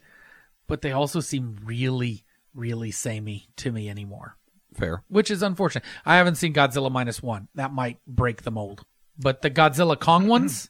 but 0.70 0.82
they 0.82 0.94
also 0.94 1.20
seem 1.20 1.58
really, 1.66 2.24
really 2.54 2.92
samey 2.92 3.50
to 3.58 3.72
me 3.72 3.90
anymore, 3.90 4.38
Fair. 4.74 5.04
which 5.10 5.30
is 5.30 5.42
unfortunate. 5.42 5.84
I 6.06 6.16
haven't 6.16 6.36
seen 6.36 6.54
Godzilla 6.54 6.90
minus 6.92 7.22
one. 7.22 7.50
That 7.56 7.74
might 7.74 7.98
break 8.08 8.44
the 8.44 8.52
mold. 8.52 8.86
But 9.18 9.42
the 9.42 9.50
Godzilla 9.50 10.00
Kong 10.00 10.28
ones, 10.30 10.70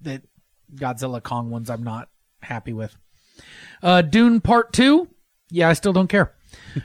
the 0.00 0.22
Godzilla 0.74 1.22
Kong 1.22 1.50
ones, 1.50 1.68
I'm 1.68 1.82
not 1.82 2.08
happy 2.40 2.72
with. 2.72 2.96
Uh, 3.82 4.02
Dune 4.02 4.40
Part 4.40 4.72
Two, 4.72 5.08
yeah, 5.50 5.68
I 5.68 5.74
still 5.74 5.92
don't 5.92 6.08
care. 6.08 6.32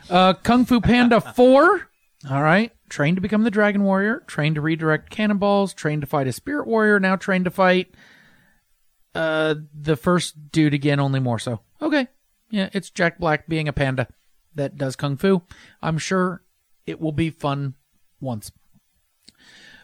Uh, 0.10 0.34
Kung 0.44 0.66
Fu 0.66 0.82
Panda 0.82 1.22
Four, 1.22 1.90
all 2.30 2.42
right, 2.42 2.72
trained 2.90 3.18
to 3.18 3.22
become 3.22 3.44
the 3.44 3.52
Dragon 3.52 3.84
Warrior, 3.84 4.24
trained 4.26 4.56
to 4.56 4.62
redirect 4.62 5.12
cannonballs, 5.12 5.74
trained 5.74 6.02
to 6.02 6.08
fight 6.08 6.28
a 6.28 6.32
Spirit 6.32 6.66
Warrior, 6.68 7.00
now 7.00 7.16
trained 7.16 7.46
to 7.46 7.52
fight 7.52 7.94
uh 9.16 9.56
the 9.74 9.96
first 9.96 10.52
dude 10.52 10.74
again, 10.74 11.00
only 11.00 11.20
more 11.20 11.40
so. 11.40 11.62
Okay. 11.82 12.08
Yeah, 12.50 12.70
it's 12.74 12.90
Jack 12.90 13.18
Black 13.20 13.48
being 13.48 13.68
a 13.68 13.74
panda 13.74 14.08
that 14.54 14.78
does 14.78 14.96
kung 14.96 15.18
fu. 15.18 15.42
I'm 15.82 15.98
sure 15.98 16.44
it 16.86 17.02
will 17.02 17.12
be 17.12 17.30
fun 17.30 17.74
once. 18.20 18.52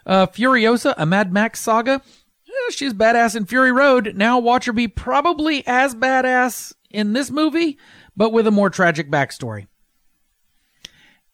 Uh, 0.05 0.27
Furiosa, 0.27 0.93
a 0.97 1.05
Mad 1.05 1.31
Max 1.31 1.59
saga. 1.59 2.01
Eh, 2.47 2.71
she's 2.71 2.93
badass 2.93 3.35
in 3.35 3.45
Fury 3.45 3.71
Road. 3.71 4.13
Now 4.15 4.39
watch 4.39 4.65
her 4.65 4.73
be 4.73 4.87
probably 4.87 5.63
as 5.67 5.95
badass 5.95 6.73
in 6.89 7.13
this 7.13 7.31
movie, 7.31 7.77
but 8.15 8.31
with 8.31 8.47
a 8.47 8.51
more 8.51 8.69
tragic 8.69 9.09
backstory. 9.09 9.67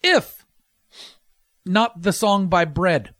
If 0.03 0.45
not 1.65 2.01
the 2.01 2.13
song 2.13 2.47
by 2.47 2.65
Bread. 2.65 3.13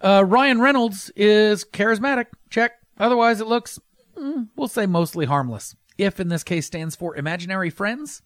uh, 0.00 0.24
Ryan 0.24 0.60
Reynolds 0.60 1.10
is 1.16 1.64
charismatic. 1.64 2.26
Check. 2.50 2.72
Otherwise, 2.98 3.40
it 3.40 3.46
looks, 3.46 3.78
mm, 4.16 4.48
we'll 4.56 4.68
say, 4.68 4.86
mostly 4.86 5.26
harmless. 5.26 5.76
If 5.98 6.20
in 6.20 6.28
this 6.28 6.44
case 6.44 6.66
stands 6.66 6.94
for 6.96 7.16
imaginary 7.16 7.70
friends. 7.70 8.22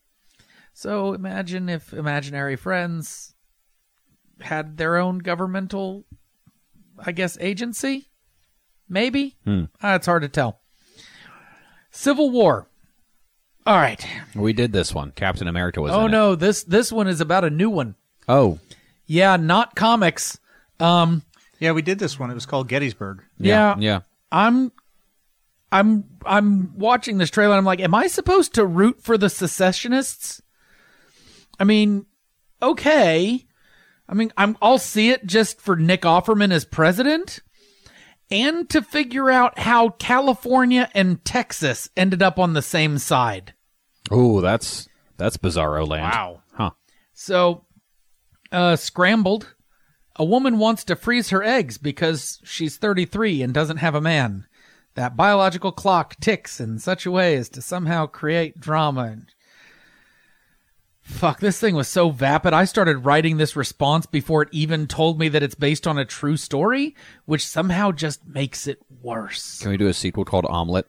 So 0.72 1.12
imagine 1.12 1.68
if 1.68 1.92
imaginary 1.92 2.56
friends 2.56 3.34
had 4.40 4.76
their 4.76 4.96
own 4.96 5.18
governmental, 5.18 6.04
I 6.98 7.12
guess, 7.12 7.36
agency. 7.40 8.08
Maybe. 8.88 9.36
Uh, 9.46 9.66
it's 9.82 10.06
hard 10.06 10.22
to 10.22 10.28
tell. 10.28 10.60
Civil 11.90 12.30
War. 12.30 12.68
All 13.66 13.76
right. 13.76 14.04
We 14.34 14.52
did 14.52 14.72
this 14.72 14.94
one. 14.94 15.12
Captain 15.12 15.46
America 15.48 15.80
was 15.80 15.92
Oh 15.92 16.00
in 16.02 16.06
it. 16.08 16.12
no, 16.12 16.34
this 16.34 16.64
this 16.64 16.90
one 16.90 17.06
is 17.08 17.20
about 17.20 17.44
a 17.44 17.50
new 17.50 17.68
one. 17.70 17.94
Oh, 18.28 18.58
Yeah, 19.06 19.36
not 19.36 19.74
comics. 19.74 20.38
Um, 20.78 21.22
Yeah, 21.58 21.72
we 21.72 21.82
did 21.82 21.98
this 21.98 22.18
one. 22.18 22.30
It 22.30 22.34
was 22.34 22.46
called 22.46 22.68
Gettysburg. 22.68 23.22
yeah, 23.38 23.76
yeah. 23.78 24.00
I'm 24.32 24.72
I'm 25.72 26.04
I'm 26.24 26.76
watching 26.76 27.18
this 27.18 27.30
trailer 27.30 27.54
and 27.54 27.58
I'm 27.58 27.64
like, 27.64 27.80
am 27.80 27.94
I 27.94 28.06
supposed 28.06 28.54
to 28.54 28.66
root 28.66 29.02
for 29.02 29.16
the 29.16 29.28
secessionists? 29.30 30.42
I 31.58 31.64
mean, 31.64 32.06
okay. 32.62 33.46
I 34.08 34.14
mean, 34.14 34.32
I'm 34.36 34.56
I'll 34.60 34.78
see 34.78 35.10
it 35.10 35.26
just 35.26 35.60
for 35.60 35.76
Nick 35.76 36.02
Offerman 36.02 36.52
as 36.52 36.64
president 36.64 37.40
and 38.30 38.68
to 38.70 38.82
figure 38.82 39.30
out 39.30 39.58
how 39.58 39.90
California 39.90 40.88
and 40.94 41.24
Texas 41.24 41.90
ended 41.96 42.22
up 42.22 42.38
on 42.38 42.52
the 42.52 42.62
same 42.62 42.98
side. 42.98 43.54
Oh, 44.10 44.40
that's 44.40 44.88
that's 45.16 45.36
bizarro 45.36 45.86
land. 45.86 46.12
Wow. 46.12 46.42
Huh. 46.52 46.70
So, 47.12 47.64
uh, 48.52 48.76
scrambled. 48.76 49.54
A 50.20 50.24
woman 50.24 50.58
wants 50.58 50.84
to 50.84 50.96
freeze 50.96 51.30
her 51.30 51.42
eggs 51.42 51.78
because 51.78 52.40
she's 52.44 52.76
33 52.76 53.40
and 53.40 53.54
doesn't 53.54 53.78
have 53.78 53.94
a 53.94 54.02
man. 54.02 54.46
That 54.94 55.16
biological 55.16 55.72
clock 55.72 56.20
ticks 56.20 56.60
in 56.60 56.78
such 56.78 57.06
a 57.06 57.10
way 57.10 57.36
as 57.36 57.48
to 57.48 57.62
somehow 57.62 58.04
create 58.04 58.60
drama. 58.60 59.04
And 59.04 59.26
Fuck, 61.00 61.40
this 61.40 61.58
thing 61.58 61.74
was 61.74 61.88
so 61.88 62.10
vapid. 62.10 62.52
I 62.52 62.66
started 62.66 63.06
writing 63.06 63.38
this 63.38 63.56
response 63.56 64.04
before 64.04 64.42
it 64.42 64.50
even 64.52 64.86
told 64.86 65.18
me 65.18 65.30
that 65.30 65.42
it's 65.42 65.54
based 65.54 65.86
on 65.86 65.96
a 65.96 66.04
true 66.04 66.36
story, 66.36 66.94
which 67.24 67.46
somehow 67.46 67.90
just 67.90 68.26
makes 68.26 68.66
it 68.66 68.78
worse. 69.00 69.60
Can 69.60 69.70
we 69.70 69.78
do 69.78 69.88
a 69.88 69.94
sequel 69.94 70.26
called 70.26 70.44
Omelet? 70.50 70.84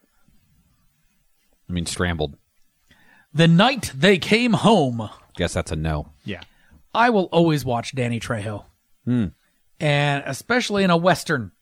I 1.70 1.72
mean, 1.72 1.86
Scrambled. 1.86 2.36
The 3.32 3.48
night 3.48 3.92
they 3.94 4.18
came 4.18 4.52
home. 4.52 5.08
Guess 5.36 5.54
that's 5.54 5.72
a 5.72 5.76
no. 5.76 6.12
Yeah. 6.22 6.42
I 6.94 7.08
will 7.08 7.30
always 7.32 7.64
watch 7.64 7.94
Danny 7.94 8.20
Trejo. 8.20 8.66
And 9.06 10.24
especially 10.26 10.84
in 10.84 10.90
a 10.90 10.96
Western. 10.96 11.52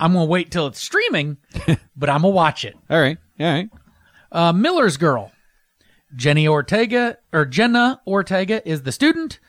I'm 0.00 0.12
going 0.12 0.26
to 0.26 0.30
wait 0.30 0.50
till 0.50 0.66
it's 0.66 0.80
streaming, 0.80 1.38
but 1.96 2.08
I'm 2.08 2.22
going 2.22 2.32
to 2.32 2.36
watch 2.36 2.64
it. 2.64 2.76
All 2.88 3.00
right. 3.00 3.18
All 3.40 3.46
right. 3.46 3.70
Uh, 4.30 4.52
Miller's 4.52 4.96
Girl. 4.96 5.32
Jenny 6.14 6.48
Ortega, 6.48 7.18
or 7.32 7.44
Jenna 7.44 8.00
Ortega 8.06 8.66
is 8.66 8.82
the 8.82 8.92
student. 8.92 9.40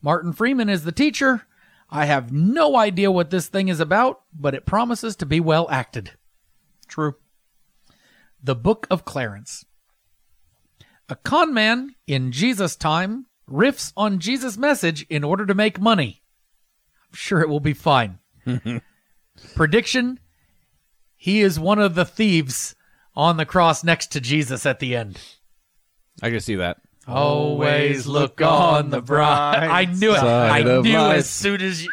Martin 0.00 0.32
Freeman 0.32 0.68
is 0.68 0.84
the 0.84 0.92
teacher. 0.92 1.46
I 1.90 2.04
have 2.06 2.32
no 2.32 2.76
idea 2.76 3.10
what 3.10 3.30
this 3.30 3.48
thing 3.48 3.68
is 3.68 3.80
about, 3.80 4.22
but 4.32 4.54
it 4.54 4.66
promises 4.66 5.16
to 5.16 5.26
be 5.26 5.40
well 5.40 5.66
acted. 5.70 6.12
True. 6.86 7.16
The 8.42 8.54
Book 8.54 8.86
of 8.90 9.04
Clarence. 9.04 9.64
A 11.08 11.16
con 11.16 11.52
man 11.52 11.94
in 12.06 12.32
Jesus' 12.32 12.76
time 12.76 13.26
riffs 13.48 13.92
on 13.96 14.18
Jesus' 14.18 14.56
message 14.56 15.06
in 15.08 15.24
order 15.24 15.46
to 15.46 15.54
make 15.54 15.80
money. 15.80 16.22
I'm 17.14 17.16
sure 17.16 17.40
it 17.42 17.48
will 17.48 17.60
be 17.60 17.74
fine. 17.74 18.18
Prediction 19.54 20.18
He 21.14 21.42
is 21.42 21.60
one 21.60 21.78
of 21.78 21.94
the 21.94 22.04
thieves 22.04 22.74
on 23.14 23.36
the 23.36 23.46
cross 23.46 23.84
next 23.84 24.08
to 24.12 24.20
Jesus 24.20 24.66
at 24.66 24.80
the 24.80 24.96
end. 24.96 25.20
I 26.20 26.30
can 26.30 26.40
see 26.40 26.56
that. 26.56 26.78
Always 27.06 28.08
look 28.08 28.42
on 28.42 28.90
the 28.90 29.00
bright. 29.00 29.58
I 29.58 29.84
knew 29.84 30.10
it. 30.10 30.18
I 30.18 30.58
side 30.58 30.66
of 30.66 30.84
knew 30.84 30.98
life. 30.98 31.18
as 31.18 31.30
soon 31.30 31.62
as 31.62 31.84
you. 31.84 31.90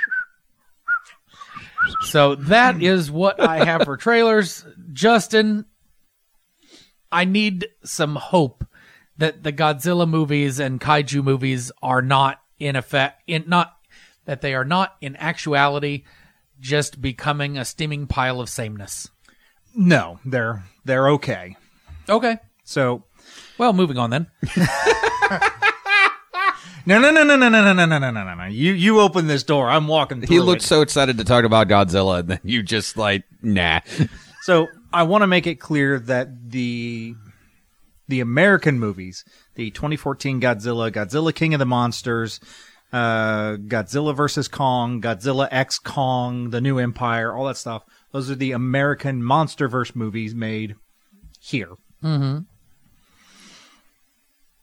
So 2.02 2.34
that 2.34 2.82
is 2.82 3.12
what 3.12 3.40
I 3.40 3.64
have 3.64 3.84
for 3.84 3.98
trailers. 3.98 4.66
Justin, 4.92 5.66
I 7.12 7.26
need 7.26 7.68
some 7.84 8.16
hope 8.16 8.66
that 9.18 9.44
the 9.44 9.54
Godzilla 9.54 10.10
movies 10.10 10.60
and 10.60 10.82
kaiju 10.82 11.24
movies 11.24 11.72
are 11.84 12.02
not 12.02 12.42
in 12.58 12.76
effect 12.76 13.22
in 13.28 13.44
not 13.46 13.76
that 14.26 14.42
they 14.42 14.54
are 14.54 14.66
not 14.66 14.96
in 15.02 15.16
actuality 15.18 16.04
just 16.60 17.02
becoming 17.02 17.58
a 17.58 17.66
steaming 17.66 18.08
pile 18.08 18.40
of 18.40 18.50
sameness. 18.50 19.10
No, 19.76 20.20
they're 20.26 20.64
they're 20.86 21.10
okay. 21.12 21.56
Okay. 22.10 22.38
So 22.64 23.04
Well, 23.58 23.74
moving 23.74 23.98
on 23.98 24.10
then. 24.10 24.28
no 26.86 27.00
no 27.00 27.12
no 27.12 27.24
no 27.24 27.36
no 27.36 27.50
no 27.50 27.62
no 27.62 27.74
no 27.74 27.86
no 27.86 27.98
no 28.00 28.12
no 28.12 28.34
no. 28.36 28.46
You 28.46 28.74
you 28.74 29.00
open 29.00 29.28
this 29.28 29.44
door. 29.44 29.70
I'm 29.70 29.88
walking 29.88 30.20
through 30.20 30.28
He 30.34 30.40
looked 30.40 30.64
it. 30.64 30.66
so 30.66 30.82
excited 30.82 31.18
to 31.20 31.24
talk 31.24 31.44
about 31.46 31.68
Godzilla, 31.68 32.20
and 32.20 32.28
then 32.30 32.40
you 32.44 32.64
just 32.64 32.98
like, 32.98 33.24
nah. 33.42 33.82
So 34.44 34.68
I 34.92 35.04
want 35.04 35.22
to 35.22 35.28
make 35.28 35.46
it 35.48 35.56
clear 35.60 36.00
that 36.00 36.50
the 36.52 37.16
the 38.08 38.20
American 38.20 38.80
movies, 38.80 39.24
the 39.56 39.72
2014 39.72 40.42
Godzilla, 40.42 40.92
Godzilla 40.92 41.34
King 41.34 41.54
of 41.54 41.60
the 41.60 41.66
Monsters, 41.66 42.40
uh, 42.92 43.58
Godzilla 43.58 44.16
versus 44.16 44.48
Kong, 44.48 45.02
Godzilla 45.02 45.48
X 45.52 45.80
Kong, 45.80 46.50
The 46.50 46.62
New 46.62 46.78
Empire, 46.78 47.34
all 47.34 47.46
that 47.46 47.58
stuff. 47.58 47.84
Those 48.12 48.30
are 48.30 48.36
the 48.36 48.52
American 48.52 49.22
MonsterVerse 49.22 49.96
movies 49.96 50.36
made 50.36 50.76
here. 51.40 51.70
Mm-hmm. 52.04 52.40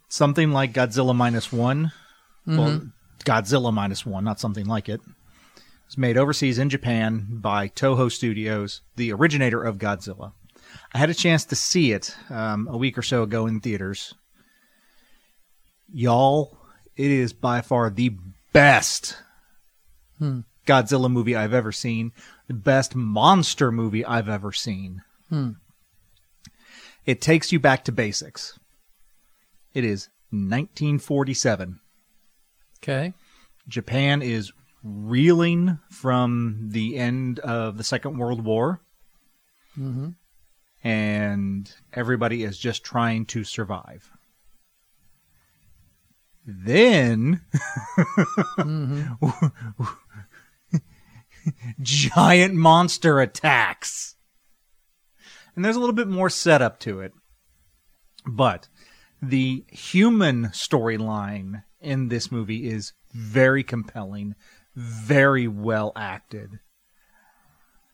Something 0.08 0.52
like 0.52 0.72
Godzilla 0.72 1.14
minus 1.14 1.52
one, 1.52 1.92
well, 2.46 2.82
Godzilla 3.24 3.72
minus 3.72 4.06
one, 4.06 4.24
not 4.24 4.40
something 4.40 4.66
like 4.66 4.88
it. 4.88 5.00
It's 5.86 5.98
made 5.98 6.18
overseas 6.18 6.58
in 6.58 6.68
Japan 6.68 7.26
by 7.30 7.68
Toho 7.68 8.10
Studios, 8.10 8.82
the 8.96 9.12
originator 9.12 9.62
of 9.62 9.78
Godzilla. 9.78 10.32
I 10.92 10.98
had 10.98 11.08
a 11.08 11.14
chance 11.14 11.44
to 11.46 11.56
see 11.56 11.92
it 11.92 12.14
um, 12.28 12.68
a 12.70 12.76
week 12.76 12.98
or 12.98 13.02
so 13.02 13.22
ago 13.22 13.46
in 13.46 13.60
theaters. 13.60 14.14
Y'all, 15.90 16.57
it 16.98 17.10
is 17.10 17.32
by 17.32 17.62
far 17.62 17.88
the 17.88 18.10
best 18.52 19.16
Godzilla 20.66 21.10
movie 21.10 21.36
I've 21.36 21.54
ever 21.54 21.72
seen, 21.72 22.12
the 22.48 22.54
best 22.54 22.94
monster 22.94 23.72
movie 23.72 24.04
I've 24.04 24.28
ever 24.28 24.52
seen. 24.52 25.02
Hmm. 25.30 25.52
It 27.06 27.22
takes 27.22 27.52
you 27.52 27.60
back 27.60 27.84
to 27.84 27.92
basics. 27.92 28.58
It 29.72 29.84
is 29.84 30.08
1947. 30.30 31.80
Okay. 32.82 33.14
Japan 33.68 34.20
is 34.20 34.52
reeling 34.82 35.78
from 35.90 36.68
the 36.70 36.96
end 36.96 37.38
of 37.40 37.78
the 37.78 37.84
Second 37.84 38.18
World 38.18 38.44
War. 38.44 38.80
Mm-hmm. 39.78 40.10
And 40.84 41.72
everybody 41.92 42.44
is 42.44 42.58
just 42.58 42.84
trying 42.84 43.26
to 43.26 43.44
survive. 43.44 44.10
Then, 46.50 47.42
mm-hmm. 48.58 49.84
giant 51.82 52.54
monster 52.54 53.20
attacks. 53.20 54.16
And 55.54 55.62
there's 55.62 55.76
a 55.76 55.78
little 55.78 55.94
bit 55.94 56.08
more 56.08 56.30
setup 56.30 56.80
to 56.80 57.00
it. 57.00 57.12
But 58.26 58.68
the 59.20 59.66
human 59.68 60.46
storyline 60.46 61.64
in 61.82 62.08
this 62.08 62.32
movie 62.32 62.66
is 62.66 62.94
very 63.12 63.62
compelling, 63.62 64.34
very 64.74 65.46
well 65.46 65.92
acted. 65.96 66.60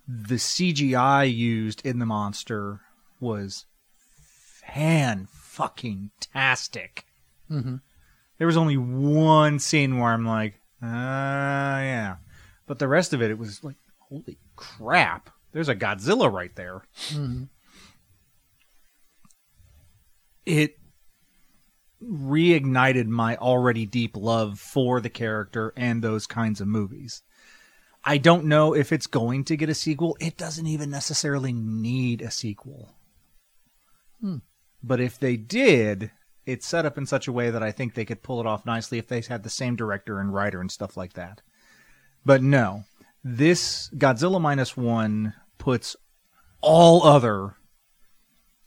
The 0.06 0.36
CGI 0.36 1.34
used 1.34 1.84
in 1.84 1.98
the 1.98 2.06
monster 2.06 2.82
was 3.18 3.66
fan 4.64 5.26
fucking 5.28 6.12
tastic. 6.20 7.04
Mm-hmm. 7.50 7.76
There 8.38 8.46
was 8.46 8.56
only 8.56 8.76
one 8.76 9.58
scene 9.58 9.98
where 9.98 10.12
I'm 10.12 10.26
like, 10.26 10.60
Uh, 10.82 10.86
yeah. 10.86 12.16
But 12.66 12.78
the 12.78 12.88
rest 12.88 13.12
of 13.12 13.22
it, 13.22 13.30
it 13.30 13.38
was 13.38 13.62
like, 13.62 13.76
holy 13.98 14.38
crap. 14.56 15.30
There's 15.52 15.68
a 15.68 15.74
Godzilla 15.76 16.30
right 16.32 16.54
there. 16.56 16.82
It 20.44 20.78
reignited 22.02 23.06
my 23.06 23.36
already 23.36 23.86
deep 23.86 24.16
love 24.16 24.58
for 24.58 25.00
the 25.00 25.08
character 25.10 25.72
and 25.76 26.02
those 26.02 26.26
kinds 26.26 26.60
of 26.60 26.68
movies. 26.68 27.22
I 28.04 28.18
don't 28.18 28.44
know 28.44 28.74
if 28.74 28.92
it's 28.92 29.06
going 29.06 29.44
to 29.44 29.56
get 29.56 29.70
a 29.70 29.74
sequel. 29.74 30.16
It 30.20 30.36
doesn't 30.36 30.66
even 30.66 30.90
necessarily 30.90 31.52
need 31.54 32.20
a 32.20 32.30
sequel. 32.30 32.96
But 34.82 35.00
if 35.00 35.18
they 35.18 35.36
did, 35.38 36.10
it's 36.46 36.66
set 36.66 36.85
up 36.85 36.98
in 36.98 37.07
such 37.07 37.28
a 37.28 37.33
way 37.33 37.50
that 37.50 37.62
I 37.62 37.72
think 37.72 37.94
they 37.94 38.04
could 38.04 38.22
pull 38.22 38.40
it 38.40 38.46
off 38.46 38.66
nicely 38.66 38.98
if 38.98 39.09
they 39.09 39.20
had 39.20 39.42
the 39.42 39.50
same 39.50 39.76
director 39.76 40.20
and 40.20 40.33
writer 40.33 40.61
and 40.61 40.70
stuff 40.70 40.96
like 40.96 41.14
that. 41.14 41.40
But 42.24 42.42
no, 42.42 42.85
this 43.22 43.90
Godzilla 43.96 44.40
minus 44.40 44.76
one 44.76 45.35
puts 45.59 45.96
all 46.61 47.02
other 47.02 47.57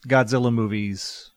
Godzilla 0.08 0.54
movies 0.54 1.32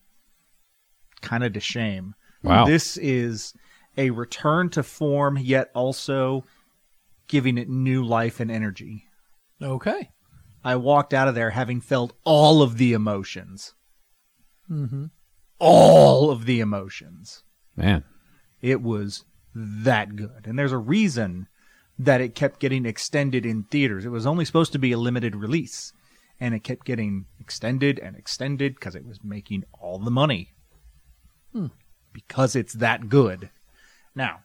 kind 1.20 1.44
of 1.44 1.52
to 1.52 1.60
shame. 1.60 2.14
Wow. 2.42 2.64
This 2.64 2.96
is 2.96 3.54
a 3.96 4.10
return 4.10 4.70
to 4.70 4.82
form, 4.82 5.38
yet 5.38 5.70
also 5.74 6.44
giving 7.28 7.58
it 7.58 7.68
new 7.68 8.04
life 8.04 8.40
and 8.40 8.50
energy. 8.50 9.04
Okay. 9.62 10.10
I 10.64 10.76
walked 10.76 11.14
out 11.14 11.28
of 11.28 11.34
there 11.34 11.50
having 11.50 11.80
felt 11.80 12.12
all 12.24 12.62
of 12.62 12.76
the 12.76 12.92
emotions. 12.92 13.74
Mm-hmm. 14.70 15.06
All 15.60 16.30
of 16.30 16.46
the 16.46 16.60
emotions. 16.60 17.44
Man. 17.76 18.04
It 18.60 18.82
was 18.82 19.24
that 19.54 20.16
good. 20.16 20.46
And 20.46 20.58
there's 20.58 20.72
a 20.72 20.78
reason 20.78 21.46
that 21.98 22.20
it 22.20 22.34
kept 22.34 22.60
getting 22.60 22.86
extended 22.86 23.44
in 23.44 23.64
theaters. 23.64 24.04
It 24.04 24.10
was 24.10 24.26
only 24.26 24.44
supposed 24.44 24.72
to 24.72 24.78
be 24.78 24.92
a 24.92 24.98
limited 24.98 25.36
release. 25.36 25.92
And 26.40 26.54
it 26.54 26.64
kept 26.64 26.86
getting 26.86 27.26
extended 27.38 27.98
and 27.98 28.16
extended 28.16 28.74
because 28.74 28.94
it 28.94 29.06
was 29.06 29.22
making 29.22 29.64
all 29.78 29.98
the 29.98 30.10
money. 30.10 30.52
Hmm. 31.52 31.66
Because 32.12 32.56
it's 32.56 32.72
that 32.74 33.08
good. 33.08 33.50
Now, 34.14 34.40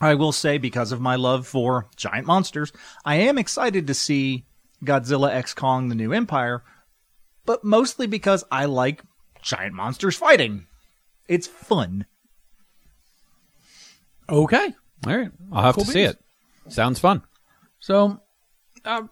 I 0.00 0.14
will 0.14 0.32
say, 0.32 0.58
because 0.58 0.92
of 0.92 1.00
my 1.00 1.16
love 1.16 1.46
for 1.46 1.88
giant 1.96 2.26
monsters, 2.26 2.72
I 3.04 3.16
am 3.16 3.38
excited 3.38 3.86
to 3.86 3.94
see 3.94 4.44
Godzilla 4.84 5.30
X 5.30 5.54
Kong 5.54 5.88
The 5.88 5.94
New 5.94 6.12
Empire, 6.12 6.62
but 7.46 7.64
mostly 7.64 8.06
because 8.06 8.44
I 8.50 8.66
like 8.66 9.02
giant 9.46 9.74
monsters 9.74 10.16
fighting. 10.16 10.66
It's 11.28 11.46
fun. 11.46 12.04
Okay. 14.28 14.74
All 15.06 15.16
right. 15.16 15.30
I'll 15.52 15.62
have 15.62 15.76
Cool 15.76 15.84
to 15.84 15.90
see 15.90 16.02
it. 16.02 16.18
Sounds 16.68 16.98
fun. 16.98 17.22
So, 17.78 18.20
I 18.84 19.02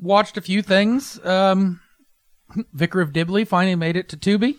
watched 0.00 0.36
a 0.38 0.40
few 0.40 0.62
things. 0.62 1.22
Um, 1.24 1.80
Vicar 2.72 3.02
of 3.02 3.12
Dibley 3.12 3.44
finally 3.44 3.76
made 3.76 3.96
it 3.96 4.08
to 4.10 4.16
Tubi. 4.16 4.56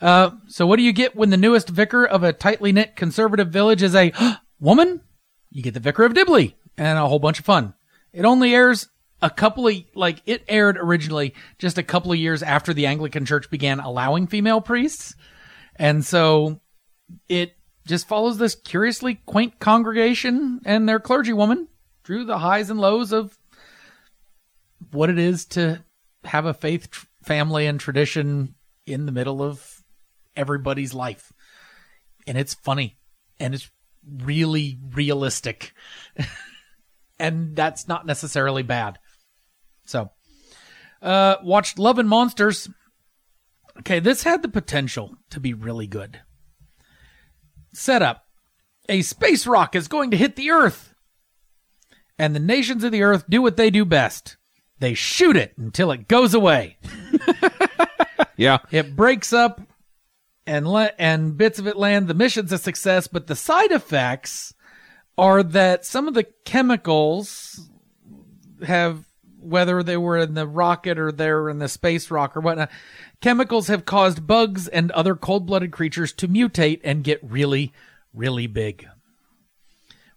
Uh, 0.00 0.30
so 0.46 0.64
what 0.64 0.76
do 0.76 0.82
you 0.82 0.92
get 0.92 1.16
when 1.16 1.30
the 1.30 1.36
newest 1.36 1.68
vicar 1.68 2.06
of 2.06 2.22
a 2.22 2.32
tightly 2.32 2.70
knit 2.70 2.94
conservative 2.94 3.48
village 3.48 3.82
is 3.82 3.96
a 3.96 4.12
woman? 4.60 5.00
You 5.50 5.62
get 5.62 5.74
the 5.74 5.80
Vicar 5.80 6.04
of 6.04 6.14
Dibley 6.14 6.56
and 6.76 6.98
a 6.98 7.08
whole 7.08 7.18
bunch 7.18 7.40
of 7.40 7.44
fun. 7.44 7.74
It 8.12 8.24
only 8.24 8.54
airs 8.54 8.88
a 9.20 9.30
couple 9.30 9.66
of, 9.66 9.74
like, 9.94 10.22
it 10.26 10.44
aired 10.48 10.76
originally 10.78 11.34
just 11.58 11.78
a 11.78 11.82
couple 11.82 12.12
of 12.12 12.18
years 12.18 12.42
after 12.42 12.72
the 12.72 12.86
Anglican 12.86 13.24
Church 13.24 13.50
began 13.50 13.80
allowing 13.80 14.26
female 14.26 14.60
priests. 14.60 15.14
And 15.76 16.04
so 16.04 16.60
it 17.28 17.56
just 17.86 18.06
follows 18.06 18.38
this 18.38 18.54
curiously 18.54 19.16
quaint 19.26 19.58
congregation 19.58 20.60
and 20.64 20.88
their 20.88 21.00
clergywoman 21.00 21.66
through 22.04 22.24
the 22.24 22.38
highs 22.38 22.70
and 22.70 22.80
lows 22.80 23.12
of 23.12 23.36
what 24.92 25.10
it 25.10 25.18
is 25.18 25.46
to 25.46 25.82
have 26.24 26.46
a 26.46 26.54
faith 26.54 26.90
tr- 26.90 27.06
family 27.22 27.66
and 27.66 27.80
tradition 27.80 28.54
in 28.86 29.06
the 29.06 29.12
middle 29.12 29.42
of 29.42 29.82
everybody's 30.36 30.94
life. 30.94 31.32
And 32.26 32.38
it's 32.38 32.54
funny 32.54 32.98
and 33.40 33.54
it's 33.54 33.70
really 34.22 34.78
realistic. 34.92 35.72
and 37.18 37.56
that's 37.56 37.88
not 37.88 38.06
necessarily 38.06 38.62
bad. 38.62 38.98
So, 39.88 40.10
uh, 41.02 41.36
watched 41.42 41.78
Love 41.78 41.98
and 41.98 42.08
Monsters. 42.08 42.68
Okay, 43.80 44.00
this 44.00 44.24
had 44.24 44.42
the 44.42 44.48
potential 44.48 45.16
to 45.30 45.40
be 45.40 45.54
really 45.54 45.86
good. 45.86 46.20
Setup 47.72 48.24
a 48.88 49.02
space 49.02 49.46
rock 49.46 49.76
is 49.76 49.88
going 49.88 50.10
to 50.10 50.16
hit 50.16 50.36
the 50.36 50.50
Earth. 50.50 50.94
And 52.18 52.34
the 52.34 52.40
nations 52.40 52.82
of 52.82 52.90
the 52.90 53.02
Earth 53.02 53.24
do 53.28 53.42
what 53.42 53.56
they 53.56 53.70
do 53.70 53.84
best 53.84 54.36
they 54.80 54.94
shoot 54.94 55.36
it 55.36 55.54
until 55.58 55.90
it 55.90 56.06
goes 56.06 56.34
away. 56.34 56.78
Yeah. 58.38 58.58
It 58.70 58.94
breaks 58.96 59.32
up 59.32 59.60
and 60.46 60.66
let 60.66 60.94
and 60.96 61.36
bits 61.36 61.58
of 61.58 61.66
it 61.66 61.76
land. 61.76 62.06
The 62.06 62.14
mission's 62.14 62.52
a 62.52 62.58
success, 62.58 63.08
but 63.08 63.26
the 63.26 63.36
side 63.36 63.72
effects 63.72 64.54
are 65.18 65.42
that 65.42 65.84
some 65.84 66.06
of 66.06 66.14
the 66.14 66.24
chemicals 66.44 67.68
have 68.64 69.04
whether 69.40 69.82
they 69.82 69.96
were 69.96 70.18
in 70.18 70.34
the 70.34 70.46
rocket 70.46 70.98
or 70.98 71.12
they're 71.12 71.48
in 71.48 71.58
the 71.58 71.68
space 71.68 72.10
rock 72.10 72.36
or 72.36 72.40
whatnot, 72.40 72.70
chemicals 73.20 73.68
have 73.68 73.84
caused 73.84 74.26
bugs 74.26 74.68
and 74.68 74.90
other 74.90 75.14
cold-blooded 75.14 75.70
creatures 75.70 76.12
to 76.14 76.28
mutate 76.28 76.80
and 76.82 77.04
get 77.04 77.20
really, 77.22 77.72
really 78.12 78.46
big. 78.46 78.86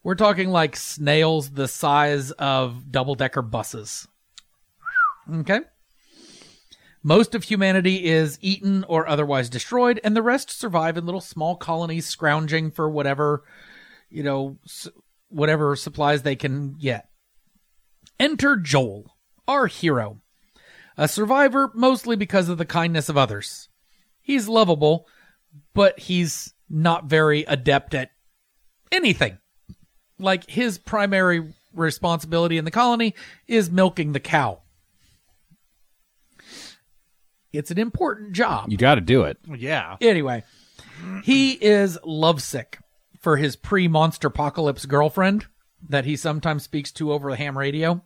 We're 0.04 0.16
talking 0.16 0.50
like 0.50 0.76
snails 0.76 1.52
the 1.52 1.68
size 1.68 2.32
of 2.32 2.92
double-decker 2.92 3.44
buses. 3.44 4.08
Okay? 5.32 5.60
Most 7.04 7.36
of 7.36 7.44
humanity 7.44 8.06
is 8.06 8.40
eaten 8.42 8.84
or 8.88 9.08
otherwise 9.08 9.50
destroyed, 9.50 10.00
and 10.04 10.16
the 10.16 10.22
rest 10.22 10.50
survive 10.50 10.98
in 10.98 11.06
little 11.06 11.22
small 11.22 11.56
colonies 11.56 12.08
scrounging 12.08 12.72
for 12.72 12.90
whatever, 12.90 13.44
you 14.10 14.24
know, 14.24 14.58
whatever 15.30 15.76
supplies 15.76 16.24
they 16.24 16.36
can 16.36 16.74
get. 16.74 17.08
Enter 18.22 18.56
Joel, 18.56 19.18
our 19.48 19.66
hero, 19.66 20.22
a 20.96 21.08
survivor 21.08 21.72
mostly 21.74 22.16
because 22.16 22.50
of 22.50 22.60
the 22.60 22.66
kindness 22.66 23.10
of 23.10 23.18
others. 23.18 23.68
He's 24.22 24.48
lovable, 24.48 25.08
but 25.74 25.98
he's 26.02 26.54
not 26.70 27.06
very 27.06 27.42
adept 27.46 27.96
at 27.96 28.12
anything. 28.92 29.40
Like 30.20 30.48
his 30.48 30.78
primary 30.78 31.52
responsibility 31.74 32.60
in 32.60 32.66
the 32.66 32.70
colony 32.70 33.16
is 33.48 33.72
milking 33.72 34.12
the 34.12 34.20
cow. 34.20 34.62
It's 37.52 37.72
an 37.72 37.80
important 37.80 38.34
job. 38.34 38.70
You 38.70 38.78
got 38.78 38.96
to 38.96 39.02
do 39.02 39.24
it. 39.24 39.40
Yeah. 39.58 39.98
Anyway, 40.00 40.44
he 41.24 41.54
is 41.54 41.98
lovesick 42.06 42.78
for 43.20 43.38
his 43.38 43.56
pre 43.56 43.88
monster 43.88 44.28
apocalypse 44.28 44.86
girlfriend 44.86 45.48
that 45.90 46.06
he 46.06 46.16
sometimes 46.16 46.62
speaks 46.62 46.92
to 46.92 47.12
over 47.12 47.32
the 47.32 47.36
ham 47.36 47.58
radio. 47.58 48.04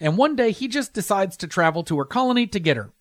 And 0.00 0.16
one 0.16 0.36
day 0.36 0.50
he 0.52 0.68
just 0.68 0.92
decides 0.92 1.36
to 1.38 1.46
travel 1.46 1.82
to 1.84 1.98
her 1.98 2.04
colony 2.04 2.46
to 2.46 2.60
get 2.60 2.76
her. 2.76 2.92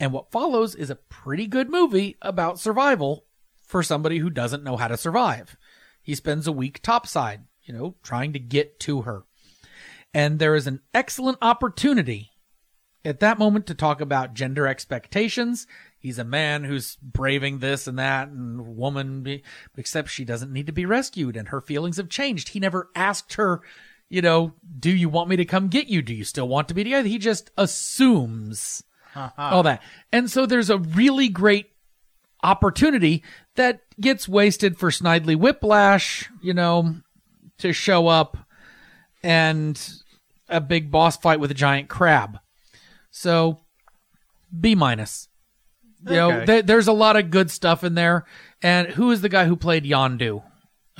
And 0.00 0.12
what 0.12 0.30
follows 0.30 0.74
is 0.74 0.90
a 0.90 0.96
pretty 0.96 1.46
good 1.46 1.70
movie 1.70 2.16
about 2.22 2.58
survival 2.58 3.24
for 3.62 3.82
somebody 3.82 4.18
who 4.18 4.30
doesn't 4.30 4.64
know 4.64 4.76
how 4.76 4.88
to 4.88 4.96
survive. 4.96 5.56
He 6.02 6.14
spends 6.14 6.46
a 6.46 6.52
week 6.52 6.82
topside, 6.82 7.44
you 7.62 7.72
know, 7.72 7.94
trying 8.02 8.32
to 8.32 8.38
get 8.38 8.80
to 8.80 9.02
her. 9.02 9.24
And 10.12 10.38
there 10.38 10.54
is 10.54 10.66
an 10.66 10.80
excellent 10.92 11.38
opportunity 11.42 12.30
at 13.04 13.20
that 13.20 13.38
moment 13.38 13.66
to 13.66 13.74
talk 13.74 14.00
about 14.00 14.34
gender 14.34 14.66
expectations. 14.66 15.66
He's 15.98 16.18
a 16.18 16.24
man 16.24 16.64
who's 16.64 16.96
braving 16.96 17.58
this 17.58 17.86
and 17.86 17.98
that, 17.98 18.28
and 18.28 18.76
woman, 18.76 19.40
except 19.76 20.10
she 20.10 20.24
doesn't 20.24 20.52
need 20.52 20.66
to 20.66 20.72
be 20.72 20.86
rescued, 20.86 21.36
and 21.36 21.48
her 21.48 21.60
feelings 21.60 21.96
have 21.96 22.08
changed. 22.08 22.50
He 22.50 22.60
never 22.60 22.90
asked 22.94 23.34
her, 23.34 23.62
you 24.08 24.22
know, 24.22 24.52
do 24.78 24.90
you 24.90 25.08
want 25.08 25.28
me 25.28 25.36
to 25.36 25.44
come 25.44 25.68
get 25.68 25.86
you? 25.88 26.02
Do 26.02 26.14
you 26.14 26.24
still 26.24 26.48
want 26.48 26.68
to 26.68 26.74
be 26.74 26.84
together? 26.84 27.08
He 27.08 27.18
just 27.18 27.50
assumes 27.56 28.82
all 29.38 29.62
that. 29.62 29.82
And 30.12 30.30
so 30.30 30.46
there's 30.46 30.70
a 30.70 30.78
really 30.78 31.28
great 31.28 31.70
opportunity 32.42 33.22
that 33.56 33.80
gets 34.00 34.28
wasted 34.28 34.76
for 34.78 34.90
Snidely 34.90 35.36
Whiplash, 35.36 36.28
you 36.42 36.52
know, 36.54 36.96
to 37.58 37.72
show 37.72 38.08
up 38.08 38.36
and 39.22 39.80
a 40.48 40.60
big 40.60 40.90
boss 40.90 41.16
fight 41.16 41.40
with 41.40 41.50
a 41.50 41.54
giant 41.54 41.88
crab. 41.88 42.38
So 43.10 43.60
B 44.58 44.74
minus. 44.74 45.28
You 46.06 46.12
know, 46.16 46.32
Okay. 46.32 46.44
there, 46.44 46.62
there's 46.62 46.88
a 46.88 46.92
lot 46.92 47.16
of 47.16 47.30
good 47.30 47.50
stuff 47.50 47.82
in 47.82 47.94
there. 47.94 48.26
And 48.62 48.88
who 48.88 49.10
is 49.10 49.22
the 49.22 49.30
guy 49.30 49.46
who 49.46 49.56
played 49.56 49.84
Yondu? 49.84 50.42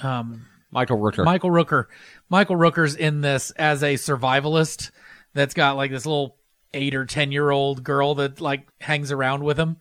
Um, 0.03 0.47
Michael 0.75 0.99
Rooker. 0.99 1.25
Michael 1.25 1.51
Rooker. 1.51 1.87
Michael 2.29 2.57
Rooker's 2.57 2.97
in 2.97 3.21
this 3.21 3.53
as 3.53 3.83
a 3.85 3.95
survivalist 3.95 4.91
that's 5.33 5.55
got 5.55 5.77
like 5.77 5.93
this 5.93 6.05
little 6.05 6.37
eight 6.75 6.97
or 6.97 7.07
ten 7.07 7.31
year 7.31 7.51
old 7.51 7.85
girl 7.85 8.17
that 8.17 8.41
like 8.41 8.67
hangs 8.81 9.13
around 9.13 9.45
with 9.45 9.57
him. 9.57 9.77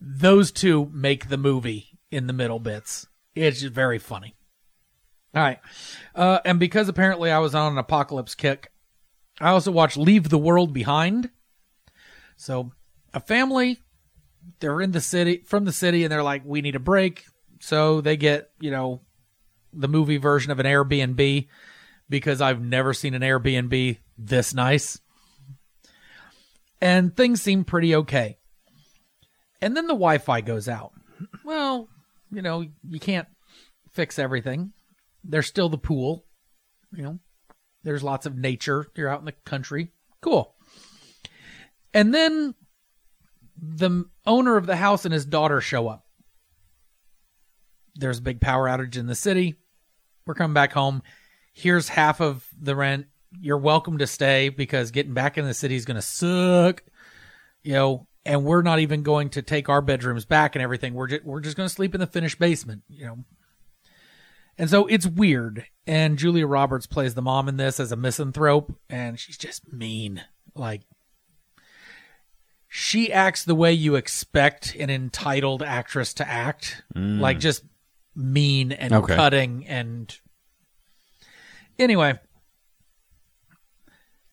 Those 0.00 0.52
two 0.52 0.90
make 0.92 1.28
the 1.28 1.38
movie 1.38 1.98
in 2.10 2.26
the 2.26 2.34
middle 2.34 2.58
bits. 2.58 3.06
It's 3.34 3.62
just 3.62 3.72
very 3.72 3.98
funny. 3.98 4.36
All 5.34 5.42
right. 5.42 5.58
Uh, 6.14 6.38
and 6.44 6.60
because 6.60 6.88
apparently 6.88 7.32
I 7.32 7.38
was 7.38 7.54
on 7.54 7.72
an 7.72 7.78
apocalypse 7.78 8.34
kick, 8.34 8.70
I 9.40 9.48
also 9.48 9.72
watched 9.72 9.96
Leave 9.96 10.28
the 10.28 10.38
World 10.38 10.74
Behind. 10.74 11.30
So 12.36 12.72
a 13.14 13.20
family, 13.20 13.80
they're 14.60 14.82
in 14.82 14.92
the 14.92 15.00
city, 15.00 15.42
from 15.46 15.64
the 15.64 15.72
city, 15.72 16.04
and 16.04 16.12
they're 16.12 16.22
like, 16.22 16.42
we 16.44 16.60
need 16.60 16.76
a 16.76 16.80
break. 16.80 17.24
So 17.60 18.02
they 18.02 18.18
get, 18.18 18.50
you 18.60 18.70
know, 18.70 19.00
the 19.74 19.88
movie 19.88 20.16
version 20.16 20.50
of 20.52 20.60
an 20.60 20.66
Airbnb 20.66 21.48
because 22.08 22.40
I've 22.40 22.60
never 22.60 22.94
seen 22.94 23.14
an 23.14 23.22
Airbnb 23.22 23.98
this 24.18 24.54
nice. 24.54 25.00
And 26.80 27.16
things 27.16 27.40
seem 27.42 27.64
pretty 27.64 27.94
okay. 27.96 28.38
And 29.60 29.76
then 29.76 29.86
the 29.86 29.94
Wi 29.94 30.18
Fi 30.18 30.40
goes 30.42 30.68
out. 30.68 30.92
Well, 31.44 31.88
you 32.30 32.42
know, 32.42 32.66
you 32.86 33.00
can't 33.00 33.28
fix 33.92 34.18
everything. 34.18 34.72
There's 35.22 35.46
still 35.46 35.68
the 35.68 35.78
pool. 35.78 36.26
You 36.92 37.02
know, 37.02 37.18
there's 37.82 38.02
lots 38.02 38.26
of 38.26 38.36
nature. 38.36 38.86
You're 38.94 39.08
out 39.08 39.20
in 39.20 39.24
the 39.24 39.32
country. 39.32 39.92
Cool. 40.20 40.54
And 41.94 42.12
then 42.12 42.54
the 43.56 44.04
owner 44.26 44.56
of 44.56 44.66
the 44.66 44.76
house 44.76 45.04
and 45.04 45.14
his 45.14 45.24
daughter 45.24 45.60
show 45.60 45.88
up. 45.88 46.04
There's 47.94 48.18
a 48.18 48.22
big 48.22 48.40
power 48.40 48.68
outage 48.68 48.96
in 48.96 49.06
the 49.06 49.14
city. 49.14 49.54
We're 50.26 50.34
coming 50.34 50.54
back 50.54 50.72
home. 50.72 51.02
Here's 51.52 51.88
half 51.88 52.20
of 52.20 52.48
the 52.58 52.74
rent. 52.74 53.06
You're 53.40 53.58
welcome 53.58 53.98
to 53.98 54.06
stay 54.06 54.48
because 54.48 54.90
getting 54.90 55.12
back 55.12 55.36
in 55.36 55.44
the 55.44 55.54
city 55.54 55.76
is 55.76 55.84
going 55.84 55.96
to 55.96 56.02
suck. 56.02 56.82
You 57.62 57.72
know, 57.74 58.06
and 58.24 58.44
we're 58.44 58.62
not 58.62 58.78
even 58.78 59.02
going 59.02 59.30
to 59.30 59.42
take 59.42 59.68
our 59.68 59.82
bedrooms 59.82 60.24
back 60.24 60.54
and 60.54 60.62
everything. 60.62 60.94
We're 60.94 61.08
just, 61.08 61.24
we're 61.24 61.40
just 61.40 61.56
going 61.56 61.68
to 61.68 61.74
sleep 61.74 61.94
in 61.94 62.00
the 62.00 62.06
finished 62.06 62.38
basement, 62.38 62.82
you 62.88 63.06
know. 63.06 63.18
And 64.56 64.70
so 64.70 64.86
it's 64.86 65.06
weird. 65.06 65.66
And 65.86 66.18
Julia 66.18 66.46
Roberts 66.46 66.86
plays 66.86 67.14
the 67.14 67.22
mom 67.22 67.48
in 67.48 67.56
this 67.56 67.78
as 67.80 67.92
a 67.92 67.96
misanthrope, 67.96 68.72
and 68.88 69.18
she's 69.18 69.36
just 69.36 69.72
mean. 69.72 70.22
Like, 70.54 70.82
she 72.68 73.12
acts 73.12 73.44
the 73.44 73.54
way 73.54 73.72
you 73.72 73.94
expect 73.94 74.74
an 74.76 74.90
entitled 74.90 75.62
actress 75.62 76.14
to 76.14 76.28
act. 76.28 76.82
Mm. 76.94 77.20
Like, 77.20 77.40
just 77.40 77.64
mean 78.16 78.72
and 78.72 78.92
Okay. 78.92 79.14
cutting. 79.14 79.66
And 79.66 80.16
anyway, 81.78 82.18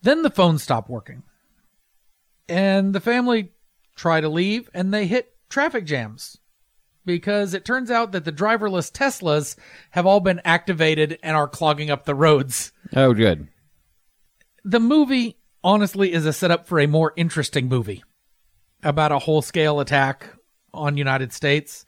then 0.01 0.21
the 0.23 0.29
phone 0.29 0.57
stopped 0.57 0.89
working. 0.89 1.23
And 2.49 2.93
the 2.93 2.99
family 2.99 3.51
try 3.95 4.19
to 4.21 4.29
leave, 4.29 4.69
and 4.73 4.93
they 4.93 5.05
hit 5.07 5.33
traffic 5.49 5.85
jams 5.85 6.37
because 7.05 7.53
it 7.53 7.65
turns 7.65 7.89
out 7.89 8.11
that 8.11 8.25
the 8.25 8.31
driverless 8.31 8.91
Teslas 8.91 9.55
have 9.91 10.05
all 10.05 10.19
been 10.19 10.41
activated 10.43 11.17
and 11.23 11.35
are 11.35 11.47
clogging 11.47 11.89
up 11.89 12.05
the 12.05 12.15
roads. 12.15 12.71
Oh, 12.95 13.13
good. 13.13 13.47
The 14.63 14.79
movie, 14.79 15.37
honestly, 15.63 16.11
is 16.13 16.25
a 16.25 16.33
setup 16.33 16.67
for 16.67 16.79
a 16.79 16.87
more 16.87 17.13
interesting 17.15 17.67
movie 17.67 18.03
about 18.83 19.11
a 19.11 19.19
whole 19.19 19.41
scale 19.41 19.79
attack 19.79 20.27
on 20.73 20.97
United 20.97 21.33
States 21.33 21.85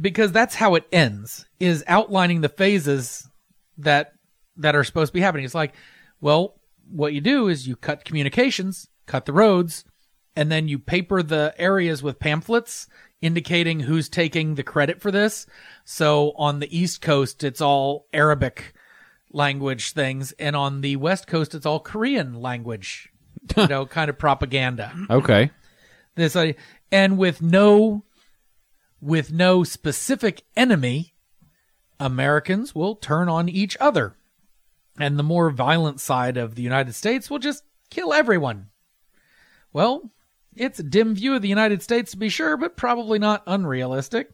because 0.00 0.32
that's 0.32 0.54
how 0.54 0.74
it 0.74 0.86
ends 0.92 1.46
is 1.60 1.84
outlining 1.86 2.40
the 2.40 2.48
phases 2.48 3.28
that 3.78 4.12
that 4.56 4.76
are 4.76 4.84
supposed 4.84 5.10
to 5.10 5.14
be 5.14 5.20
happening. 5.20 5.44
It's 5.44 5.54
like, 5.54 5.74
well, 6.20 6.54
what 6.90 7.12
you 7.12 7.20
do 7.20 7.48
is 7.48 7.66
you 7.66 7.76
cut 7.76 8.04
communications, 8.04 8.88
cut 9.06 9.24
the 9.26 9.32
roads, 9.32 9.84
and 10.36 10.50
then 10.50 10.68
you 10.68 10.78
paper 10.78 11.22
the 11.22 11.54
areas 11.58 12.02
with 12.02 12.18
pamphlets 12.20 12.86
indicating 13.20 13.80
who's 13.80 14.08
taking 14.08 14.54
the 14.54 14.62
credit 14.62 15.00
for 15.00 15.10
this. 15.10 15.46
So 15.84 16.32
on 16.36 16.60
the 16.60 16.76
East 16.76 17.00
Coast, 17.00 17.42
it's 17.42 17.60
all 17.60 18.06
Arabic 18.12 18.74
language 19.32 19.92
things, 19.92 20.32
and 20.38 20.54
on 20.54 20.80
the 20.82 20.96
West 20.96 21.26
Coast, 21.26 21.54
it's 21.54 21.66
all 21.66 21.80
Korean 21.80 22.34
language, 22.34 23.08
you 23.56 23.66
know, 23.68 23.86
kind 23.86 24.08
of 24.08 24.18
propaganda 24.18 24.92
Okay. 25.10 25.50
this 26.14 26.36
idea, 26.36 26.54
and 26.92 27.18
with 27.18 27.42
no 27.42 28.04
with 29.04 29.30
no 29.30 29.62
specific 29.62 30.42
enemy 30.56 31.12
americans 32.00 32.74
will 32.74 32.96
turn 32.96 33.28
on 33.28 33.48
each 33.48 33.76
other. 33.78 34.16
And 34.98 35.18
the 35.18 35.22
more 35.22 35.50
violent 35.50 36.00
side 36.00 36.36
of 36.36 36.54
the 36.54 36.62
united 36.62 36.94
states 36.94 37.28
will 37.28 37.38
just 37.38 37.64
kill 37.90 38.12
everyone. 38.12 38.68
Well 39.72 40.10
it's 40.56 40.78
a 40.78 40.84
dim 40.84 41.14
view 41.14 41.34
of 41.34 41.42
the 41.42 41.48
united 41.48 41.82
states 41.82 42.12
to 42.12 42.16
be 42.16 42.28
sure 42.28 42.56
but 42.56 42.76
probably 42.76 43.18
not 43.18 43.42
unrealistic. 43.46 44.30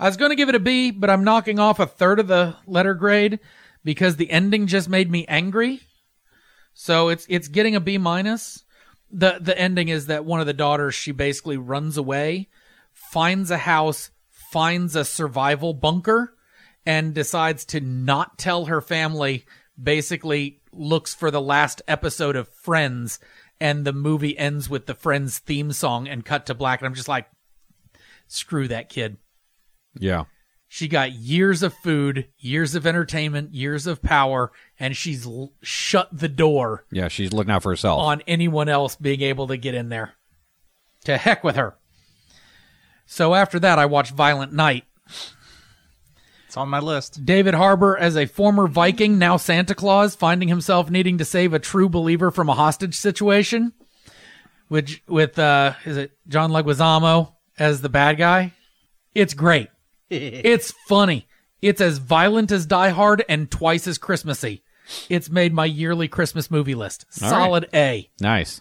I 0.00 0.06
was 0.06 0.16
going 0.16 0.30
to 0.30 0.36
give 0.36 0.48
it 0.48 0.54
a 0.54 0.60
b 0.60 0.90
but 0.90 1.10
i'm 1.10 1.24
knocking 1.24 1.58
off 1.58 1.78
a 1.78 1.86
third 1.86 2.18
of 2.18 2.28
the 2.28 2.56
letter 2.66 2.94
grade 2.94 3.40
because 3.84 4.16
the 4.16 4.30
ending 4.30 4.66
just 4.66 4.88
made 4.88 5.10
me 5.10 5.26
angry. 5.26 5.80
So 6.72 7.08
it's 7.10 7.26
it's 7.28 7.48
getting 7.48 7.74
a 7.74 7.80
b 7.80 7.98
minus. 7.98 8.64
The 9.10 9.38
the 9.40 9.58
ending 9.58 9.88
is 9.88 10.06
that 10.06 10.24
one 10.24 10.40
of 10.40 10.46
the 10.46 10.52
daughters 10.54 10.94
she 10.94 11.12
basically 11.12 11.56
runs 11.56 11.96
away, 11.96 12.48
finds 13.10 13.50
a 13.50 13.58
house, 13.58 14.10
finds 14.30 14.94
a 14.96 15.04
survival 15.04 15.74
bunker, 15.74 16.34
and 16.86 17.14
decides 17.14 17.64
to 17.66 17.80
not 17.80 18.38
tell 18.38 18.66
her 18.66 18.80
family. 18.80 19.44
Basically, 19.80 20.60
looks 20.72 21.14
for 21.14 21.30
the 21.30 21.40
last 21.40 21.82
episode 21.86 22.34
of 22.36 22.48
Friends, 22.48 23.18
and 23.60 23.84
the 23.84 23.92
movie 23.92 24.36
ends 24.36 24.68
with 24.68 24.86
the 24.86 24.94
Friends 24.94 25.38
theme 25.38 25.72
song 25.72 26.08
and 26.08 26.24
cut 26.24 26.46
to 26.46 26.54
black. 26.54 26.80
And 26.80 26.86
I'm 26.86 26.94
just 26.94 27.08
like, 27.08 27.26
screw 28.26 28.68
that 28.68 28.88
kid. 28.88 29.16
Yeah. 29.98 30.24
She 30.70 30.86
got 30.86 31.12
years 31.12 31.62
of 31.62 31.72
food, 31.72 32.28
years 32.36 32.74
of 32.74 32.86
entertainment, 32.86 33.54
years 33.54 33.86
of 33.86 34.02
power, 34.02 34.52
and 34.78 34.94
she's 34.94 35.24
l- 35.26 35.54
shut 35.62 36.08
the 36.12 36.28
door 36.28 36.84
Yeah, 36.92 37.08
she's 37.08 37.32
looking 37.32 37.50
out 37.52 37.62
for 37.62 37.70
herself. 37.70 38.00
on 38.02 38.20
anyone 38.26 38.68
else 38.68 38.94
being 38.94 39.22
able 39.22 39.46
to 39.46 39.56
get 39.56 39.74
in 39.74 39.88
there. 39.88 40.12
To 41.04 41.16
heck 41.16 41.42
with 41.42 41.56
her. 41.56 41.78
So 43.10 43.34
after 43.34 43.58
that, 43.60 43.78
I 43.78 43.86
watched 43.86 44.12
Violent 44.12 44.52
Night. 44.52 44.84
It's 46.46 46.58
on 46.58 46.68
my 46.68 46.78
list. 46.78 47.24
David 47.24 47.54
Harbour 47.54 47.96
as 47.96 48.18
a 48.18 48.26
former 48.26 48.68
Viking, 48.68 49.18
now 49.18 49.38
Santa 49.38 49.74
Claus, 49.74 50.14
finding 50.14 50.48
himself 50.48 50.90
needing 50.90 51.16
to 51.16 51.24
save 51.24 51.54
a 51.54 51.58
true 51.58 51.88
believer 51.88 52.30
from 52.30 52.50
a 52.50 52.54
hostage 52.54 52.94
situation. 52.94 53.72
Which 54.68 55.02
with 55.08 55.38
uh 55.38 55.72
is 55.86 55.96
it 55.96 56.12
John 56.28 56.50
Leguizamo 56.50 57.32
as 57.58 57.80
the 57.80 57.88
bad 57.88 58.18
guy? 58.18 58.52
It's 59.14 59.32
great. 59.32 59.68
it's 60.10 60.74
funny. 60.86 61.26
It's 61.62 61.80
as 61.80 61.98
violent 61.98 62.52
as 62.52 62.66
Die 62.66 62.90
Hard 62.90 63.24
and 63.26 63.50
twice 63.50 63.86
as 63.86 63.96
Christmassy. 63.96 64.62
It's 65.08 65.30
made 65.30 65.54
my 65.54 65.64
yearly 65.64 66.08
Christmas 66.08 66.50
movie 66.50 66.74
list. 66.74 67.06
All 67.22 67.30
Solid 67.30 67.68
A. 67.72 68.10
nice. 68.20 68.60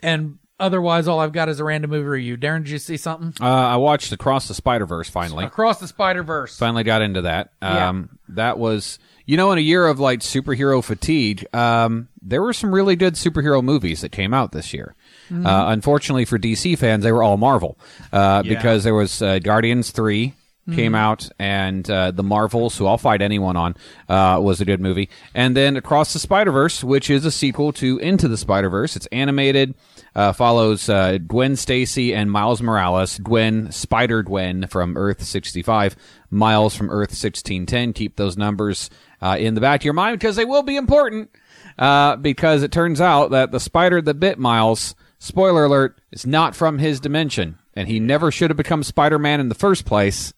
And 0.00 0.38
otherwise, 0.60 1.08
all 1.08 1.20
I've 1.20 1.32
got 1.32 1.48
is 1.48 1.60
a 1.60 1.64
random 1.64 1.90
movie 1.90 2.06
review. 2.06 2.36
Darrin, 2.36 2.62
did 2.64 2.70
you 2.70 2.78
see 2.78 2.96
something? 2.96 3.32
Uh, 3.40 3.48
I 3.50 3.76
watched 3.76 4.12
Across 4.12 4.48
the 4.48 4.54
Spider 4.54 4.86
Verse 4.86 5.08
finally. 5.08 5.44
Across 5.44 5.80
the 5.80 5.88
Spider 5.88 6.22
Verse. 6.22 6.56
Finally 6.58 6.84
got 6.84 7.02
into 7.02 7.22
that. 7.22 7.52
Yeah. 7.62 7.88
Um, 7.88 8.18
That 8.30 8.58
was, 8.58 8.98
you 9.26 9.36
know, 9.36 9.52
in 9.52 9.58
a 9.58 9.62
year 9.62 9.86
of 9.86 9.98
like 10.00 10.20
superhero 10.20 10.82
fatigue, 10.84 11.46
um, 11.54 12.08
there 12.22 12.42
were 12.42 12.52
some 12.52 12.74
really 12.74 12.96
good 12.96 13.14
superhero 13.14 13.62
movies 13.62 14.00
that 14.02 14.12
came 14.12 14.34
out 14.34 14.52
this 14.52 14.72
year. 14.74 14.94
Mm-hmm. 15.30 15.46
Uh, 15.46 15.72
unfortunately 15.72 16.24
for 16.24 16.38
DC 16.38 16.76
fans, 16.78 17.04
they 17.04 17.12
were 17.12 17.22
all 17.22 17.36
Marvel 17.36 17.78
uh, 18.12 18.42
Yeah. 18.44 18.54
because 18.54 18.84
there 18.84 18.94
was 18.94 19.22
uh, 19.22 19.38
Guardians 19.38 19.90
3 19.90 20.34
Mm-hmm. 20.68 20.76
came 20.76 20.94
out 20.94 21.30
and 21.38 21.88
uh, 21.90 22.10
the 22.10 22.22
Marvels, 22.22 22.76
who 22.76 22.84
I'll 22.84 22.98
fight 22.98 23.22
anyone 23.22 23.56
on, 23.56 23.74
uh, 24.06 24.38
was 24.38 24.60
a 24.60 24.66
good 24.66 24.82
movie. 24.82 25.08
And 25.34 25.56
then 25.56 25.78
Across 25.78 26.12
the 26.12 26.18
Spider 26.18 26.50
Verse, 26.50 26.84
which 26.84 27.08
is 27.08 27.24
a 27.24 27.30
sequel 27.30 27.72
to 27.72 27.96
Into 27.96 28.28
the 28.28 28.36
Spider 28.36 28.68
Verse. 28.68 28.94
It's 28.94 29.06
animated, 29.06 29.74
uh, 30.18 30.32
follows 30.32 30.88
uh, 30.88 31.16
Gwen 31.18 31.54
Stacy 31.54 32.12
and 32.12 32.28
Miles 32.28 32.60
Morales. 32.60 33.18
Gwen, 33.18 33.70
Spider 33.70 34.24
Gwen 34.24 34.66
from 34.66 34.96
Earth 34.96 35.22
65, 35.22 35.94
Miles 36.28 36.74
from 36.74 36.90
Earth 36.90 37.10
1610. 37.10 37.92
Keep 37.92 38.16
those 38.16 38.36
numbers 38.36 38.90
uh, 39.22 39.36
in 39.38 39.54
the 39.54 39.60
back 39.60 39.82
of 39.82 39.84
your 39.84 39.94
mind 39.94 40.18
because 40.18 40.34
they 40.34 40.44
will 40.44 40.64
be 40.64 40.74
important. 40.74 41.30
Uh, 41.78 42.16
because 42.16 42.64
it 42.64 42.72
turns 42.72 43.00
out 43.00 43.30
that 43.30 43.52
the 43.52 43.60
spider 43.60 44.02
that 44.02 44.14
bit 44.14 44.40
Miles, 44.40 44.96
spoiler 45.20 45.66
alert, 45.66 46.00
is 46.10 46.26
not 46.26 46.56
from 46.56 46.78
his 46.78 46.98
dimension, 46.98 47.56
and 47.74 47.86
he 47.86 48.00
never 48.00 48.32
should 48.32 48.50
have 48.50 48.56
become 48.56 48.82
Spider 48.82 49.20
Man 49.20 49.38
in 49.38 49.48
the 49.48 49.54
first 49.54 49.84
place. 49.84 50.34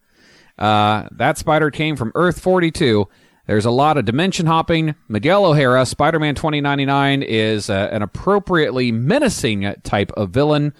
Uh, 0.58 1.08
that 1.12 1.38
spider 1.38 1.70
came 1.70 1.96
from 1.96 2.12
Earth 2.14 2.38
42. 2.38 3.08
There's 3.50 3.64
a 3.64 3.72
lot 3.72 3.98
of 3.98 4.04
dimension 4.04 4.46
hopping. 4.46 4.94
Miguel 5.08 5.44
O'Hara, 5.44 5.84
Spider 5.84 6.20
Man 6.20 6.36
2099, 6.36 7.24
is 7.24 7.68
uh, 7.68 7.88
an 7.90 8.00
appropriately 8.00 8.92
menacing 8.92 9.74
type 9.82 10.12
of 10.12 10.30
villain. 10.30 10.72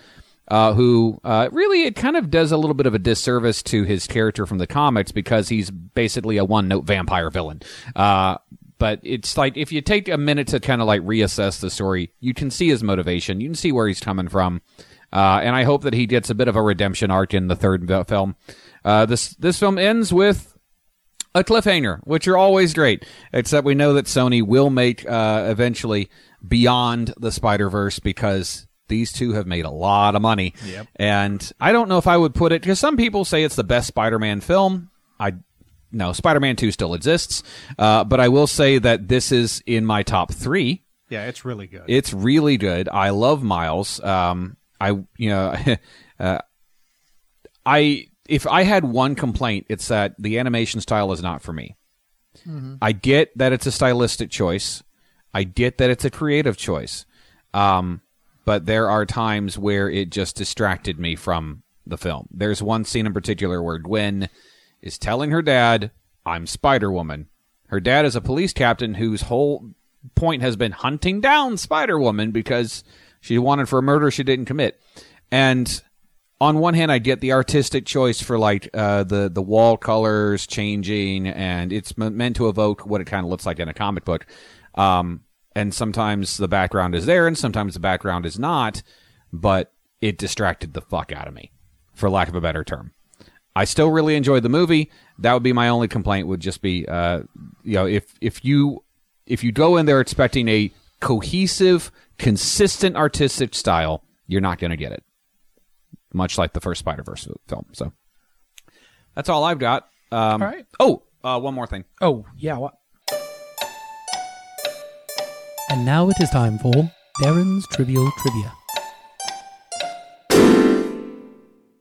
Uh, 0.47 0.73
who 0.75 1.21
uh, 1.25 1.49
really 1.51 1.83
it 1.83 1.97
kind 1.97 2.17
of 2.17 2.31
does 2.31 2.53
a 2.53 2.57
little 2.57 2.75
bit 2.75 2.87
of 2.87 2.95
a 2.95 2.99
disservice 3.01 3.61
to 3.65 3.83
his 3.83 4.07
character 4.07 4.47
from 4.47 4.59
the 4.59 4.69
comics 4.69 5.11
because 5.11 5.49
he's 5.49 5.69
basically 5.69 6.37
a 6.37 6.45
one-note 6.45 6.85
vampire 6.85 7.29
villain. 7.29 7.61
Uh, 7.97 8.37
but 8.79 9.01
it's 9.03 9.37
like 9.37 9.57
if 9.57 9.73
you 9.73 9.81
take 9.81 10.09
a 10.09 10.17
minute 10.17 10.47
to 10.49 10.61
kind 10.61 10.81
of 10.81 10.87
like 10.87 11.03
reassess 11.03 11.61
the 11.61 11.71
story, 11.71 12.13
you 12.21 12.35
can 12.35 12.53
see 12.53 12.69
his 12.69 12.85
motivation, 12.85 13.41
you 13.41 13.49
can 13.49 13.57
see 13.57 13.73
where 13.73 13.89
he's 13.89 14.01
coming 14.01 14.29
from, 14.29 14.63
uh, 15.13 15.41
and 15.43 15.57
I 15.57 15.65
hope 15.65 15.83
that 15.83 15.95
he 15.95 16.07
gets 16.07 16.31
a 16.31 16.37
bit 16.37 16.47
of 16.47 16.55
a 16.55 16.63
redemption 16.63 17.11
arc 17.11 17.35
in 17.35 17.49
the 17.49 17.57
third 17.57 17.89
film. 18.07 18.37
Uh, 18.85 19.07
this 19.07 19.35
this 19.35 19.59
film 19.59 19.77
ends 19.77 20.13
with 20.13 20.50
a 21.35 21.45
cliffhanger, 21.45 22.01
which 22.05 22.27
are 22.29 22.37
always 22.37 22.75
great. 22.75 23.05
Except 23.33 23.65
we 23.65 23.75
know 23.75 23.95
that 23.95 24.07
Sony 24.07 24.43
will 24.43 24.71
make 24.71 25.09
uh, 25.09 25.47
eventually 25.49 26.11
beyond 26.47 27.15
the 27.19 27.33
Spider 27.33 27.69
Verse 27.71 27.99
because 27.99 28.67
these 28.89 29.13
two 29.13 29.33
have 29.33 29.47
made 29.47 29.65
a 29.65 29.71
lot 29.71 30.15
of 30.15 30.23
money. 30.23 30.55
Yep. 30.67 30.89
And 30.97 31.53
I 31.61 31.73
don't 31.73 31.89
know 31.89 31.99
if 31.99 32.07
I 32.07 32.17
would 32.17 32.35
put 32.35 32.53
it 32.53 32.61
because 32.61 32.79
some 32.79 32.97
people 32.97 33.25
say 33.25 33.45
it's 33.45 33.57
the 33.57 33.65
best 33.65 33.89
Spider-Man 33.89 34.41
film. 34.41 34.91
I 35.19 35.35
no, 35.93 36.13
Spider-Man 36.13 36.57
Two 36.57 36.71
still 36.71 36.95
exists, 36.95 37.43
uh, 37.79 38.05
but 38.05 38.21
I 38.21 38.29
will 38.29 38.47
say 38.47 38.79
that 38.79 39.09
this 39.09 39.33
is 39.33 39.63
in 39.67 39.85
my 39.87 40.03
top 40.03 40.33
three. 40.33 40.85
Yeah, 41.09 41.27
it's 41.27 41.45
really 41.45 41.67
good. 41.67 41.85
It's 41.89 42.13
really 42.13 42.57
good. 42.57 42.89
I 42.89 43.11
love 43.11 43.43
Miles. 43.43 44.01
Um, 44.01 44.57
I 44.81 44.91
you 45.17 45.31
know, 45.31 45.57
uh, 46.21 46.39
I 47.67 48.07
if 48.31 48.47
I 48.47 48.63
had 48.63 48.85
one 48.85 49.17
complaint, 49.17 49.67
it's 49.69 49.89
that 49.89 50.15
the 50.17 50.39
animation 50.39 50.81
style 50.81 51.11
is 51.13 51.21
not 51.21 51.43
for 51.43 51.53
me. 51.53 51.77
I 52.81 52.93
get 52.93 53.37
that 53.37 53.53
it's 53.53 53.67
a 53.67 53.73
stylistic 53.73 54.31
choice. 54.31 54.85
I 55.35 55.43
get 55.43 55.79
that 55.79 55.91
it's 55.91 56.05
a 56.05 56.11
creative 56.11 56.57
choice. 56.57 57.05
Um, 57.53 58.03
but 58.45 58.67
there 58.67 58.89
are 58.89 59.05
times 59.05 59.59
where 59.59 59.91
it 59.91 60.11
just 60.11 60.37
distracted 60.37 60.99
me 60.99 61.17
from 61.17 61.65
the 61.85 61.99
film. 61.99 62.29
There's 62.31 62.63
one 62.63 62.85
scene 62.85 63.05
in 63.05 63.13
particular 63.13 63.61
where 63.61 63.79
Gwen 63.79 64.29
is 64.81 64.97
telling 64.97 65.33
her 65.33 65.43
dad, 65.43 65.91
I'm 66.25 66.47
Spider 66.47 66.91
Woman. 66.91 67.29
Her 67.67 67.81
dad 67.81 68.05
is 68.05 68.15
a 68.15 68.21
police 68.21 68.53
captain 68.53 68.95
whose 68.95 69.23
whole 69.23 69.71
point 70.15 70.43
has 70.43 70.55
been 70.55 70.73
hunting 70.73 71.21
down 71.21 71.57
Spider 71.57 71.99
Woman 71.99 72.31
because 72.31 72.85
she 73.21 73.39
wanted 73.39 73.69
for 73.69 73.81
a 73.81 73.83
murder 73.83 74.11
she 74.11 74.23
didn't 74.23 74.47
commit. 74.47 74.81
And 75.33 75.83
on 76.41 76.59
one 76.59 76.75
hand, 76.75 76.91
I 76.91 76.99
get 76.99 77.21
the 77.21 77.33
artistic 77.33 77.85
choice 77.85 78.23
for 78.23 78.39
like 78.39 78.71
uh, 78.73 79.05
the 79.05 79.29
the 79.29 79.43
wall 79.43 79.77
colors 79.77 80.47
changing, 80.47 81.27
and 81.27 81.73
it's 81.73 81.97
meant 81.99 82.37
to 82.37 82.49
evoke 82.49 82.87
what 82.87 83.01
it 83.01 83.07
kind 83.07 83.25
of 83.25 83.31
looks 83.31 83.45
like 83.45 83.59
in 83.59 83.69
a 83.69 83.75
comic 83.75 84.05
book. 84.05 84.27
Um, 84.75 85.25
and 85.55 85.75
sometimes 85.75 86.39
the 86.39 86.49
background 86.49 86.95
is 86.95 87.07
there, 87.07 87.27
and 87.27 87.37
sometimes 87.37 87.75
the 87.75 87.81
background 87.81 88.25
is 88.25 88.39
not. 88.39 88.83
But 89.33 89.73
it 90.01 90.17
distracted 90.17 90.73
the 90.73 90.81
fuck 90.81 91.13
out 91.13 91.29
of 91.29 91.35
me, 91.35 91.53
for 91.93 92.09
lack 92.09 92.29
of 92.29 92.35
a 92.35 92.41
better 92.41 92.65
term. 92.65 92.93
I 93.55 93.65
still 93.65 93.91
really 93.91 94.17
enjoyed 94.17 94.43
the 94.43 94.49
movie. 94.49 94.91
That 95.19 95.35
would 95.35 95.43
be 95.43 95.53
my 95.53 95.69
only 95.69 95.89
complaint. 95.89 96.27
Would 96.27 96.41
just 96.41 96.63
be, 96.63 96.87
uh, 96.89 97.23
you 97.63 97.75
know, 97.75 97.87
if 97.87 98.15
if 98.21 98.45
you 98.45 98.83
if 99.27 99.45
you 99.45 99.53
go 99.53 99.77
in 99.77 99.85
there 99.85 100.01
expecting 100.01 100.49
a 100.49 100.73
cohesive, 101.01 101.93
consistent 102.19 102.97
artistic 102.97 103.55
style, 103.55 104.05
you're 104.27 104.41
not 104.41 104.59
going 104.59 104.71
to 104.71 104.77
get 104.77 104.93
it. 104.93 105.05
Much 106.13 106.39
like 106.39 106.53
the 106.53 106.61
first 106.61 106.81
Spider 106.81 107.03
Verse 107.03 107.29
film. 107.47 107.67
So 107.73 107.93
that's 109.15 109.29
all 109.29 109.45
I've 109.45 109.59
got. 109.59 109.89
Um, 110.13 110.43
All 110.43 110.49
right. 110.49 110.67
Oh, 110.79 111.03
uh, 111.23 111.39
one 111.41 111.55
more 111.55 111.67
thing. 111.67 111.85
Oh, 112.01 112.25
yeah. 112.37 112.57
What? 112.57 112.75
And 115.69 115.85
now 115.85 116.09
it 116.09 116.17
is 116.21 116.31
time 116.31 116.59
for 116.59 116.73
Darrin's 117.23 117.67
Trivial 117.69 118.11
Trivia. 118.19 118.53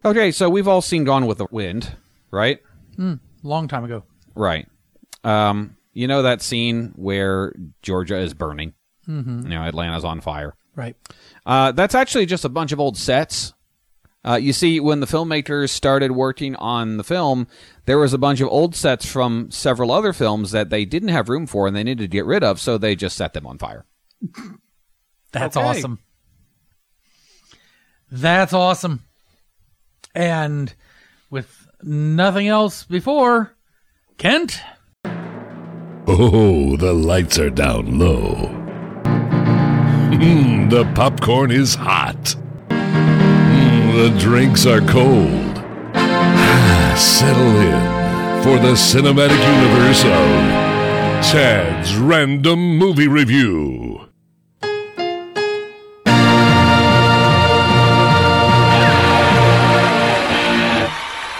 Okay, 0.05 0.31
so 0.31 0.49
we've 0.49 0.67
all 0.67 0.81
seen 0.81 1.03
Gone 1.03 1.25
with 1.25 1.39
the 1.39 1.47
Wind, 1.51 1.95
right? 2.31 2.59
Long 3.43 3.67
time 3.67 3.83
ago. 3.83 4.03
Right. 4.35 4.67
Um, 5.23 5.75
you 5.93 6.07
know 6.07 6.21
that 6.21 6.41
scene 6.41 6.93
where 6.95 7.53
Georgia 7.81 8.17
is 8.17 8.33
burning. 8.33 8.73
Mm-hmm. 9.07 9.43
You 9.43 9.49
know, 9.49 9.63
Atlanta's 9.63 10.05
on 10.05 10.21
fire. 10.21 10.53
Right. 10.75 10.95
Uh, 11.45 11.71
that's 11.71 11.95
actually 11.95 12.25
just 12.25 12.45
a 12.45 12.49
bunch 12.49 12.71
of 12.71 12.79
old 12.79 12.97
sets. 12.97 13.53
Uh, 14.27 14.35
you 14.35 14.51
see, 14.51 14.79
when 14.81 14.99
the 14.99 15.07
filmmakers 15.07 15.69
started 15.69 16.11
working 16.11 16.55
on 16.57 16.97
the 16.97 17.03
film, 17.05 17.47
there 17.85 17.97
was 17.97 18.13
a 18.13 18.17
bunch 18.17 18.41
of 18.41 18.49
old 18.49 18.75
sets 18.75 19.05
from 19.05 19.49
several 19.49 19.91
other 19.91 20.11
films 20.11 20.51
that 20.51 20.69
they 20.69 20.83
didn't 20.83 21.09
have 21.09 21.29
room 21.29 21.47
for 21.47 21.67
and 21.67 21.75
they 21.75 21.83
needed 21.83 22.03
to 22.03 22.07
get 22.07 22.25
rid 22.25 22.43
of, 22.43 22.59
so 22.59 22.77
they 22.77 22.95
just 22.95 23.15
set 23.15 23.31
them 23.33 23.47
on 23.47 23.57
fire. 23.57 23.85
That's 25.31 25.55
Okay. 25.55 25.65
awesome. 25.65 25.99
That's 28.11 28.53
awesome. 28.53 29.03
And 30.15 30.73
with 31.29 31.67
nothing 31.83 32.47
else 32.47 32.83
before, 32.83 33.55
Kent, 34.17 34.59
Oh, 36.11 36.75
the 36.75 36.91
lights 36.91 37.37
are 37.37 37.51
down 37.51 37.99
low. 37.99 38.33
Mm, 40.11 40.69
the 40.71 40.91
popcorn 40.95 41.51
is 41.51 41.75
hot. 41.75 42.35
The 43.99 44.17
drinks 44.17 44.65
are 44.65 44.79
cold. 44.79 45.61
Ah, 45.93 46.95
settle 46.97 47.59
in 47.59 48.41
for 48.41 48.57
the 48.65 48.71
cinematic 48.71 49.37
universe 49.45 50.05
of 50.05 51.29
Chad's 51.29 51.97
Random 51.97 52.77
Movie 52.77 53.09
Review. 53.09 54.07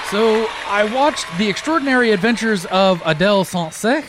So 0.10 0.46
I 0.68 0.92
watched 0.94 1.28
The 1.38 1.48
Extraordinary 1.48 2.12
Adventures 2.12 2.66
of 2.66 3.02
Adele 3.06 3.46
Blanc-Sec, 3.50 4.04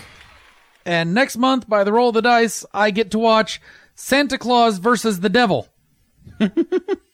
and 0.85 1.15
next 1.15 1.37
month, 1.37 1.69
by 1.69 1.85
the 1.85 1.93
roll 1.93 2.09
of 2.09 2.15
the 2.15 2.23
dice, 2.23 2.67
I 2.75 2.91
get 2.91 3.13
to 3.13 3.19
watch 3.21 3.61
Santa 3.95 4.39
Claus 4.39 4.79
versus 4.79 5.21
the 5.21 5.29
Devil. 5.29 5.69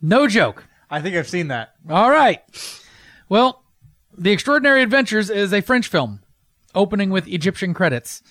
no 0.00 0.26
joke. 0.26 0.64
I 0.90 1.00
think 1.00 1.16
I've 1.16 1.28
seen 1.28 1.48
that. 1.48 1.74
All 1.88 2.10
right. 2.10 2.42
Well, 3.28 3.62
The 4.16 4.32
Extraordinary 4.32 4.82
Adventures 4.82 5.30
is 5.30 5.52
a 5.52 5.60
French 5.60 5.88
film, 5.88 6.20
opening 6.74 7.10
with 7.10 7.28
Egyptian 7.28 7.74
credits. 7.74 8.22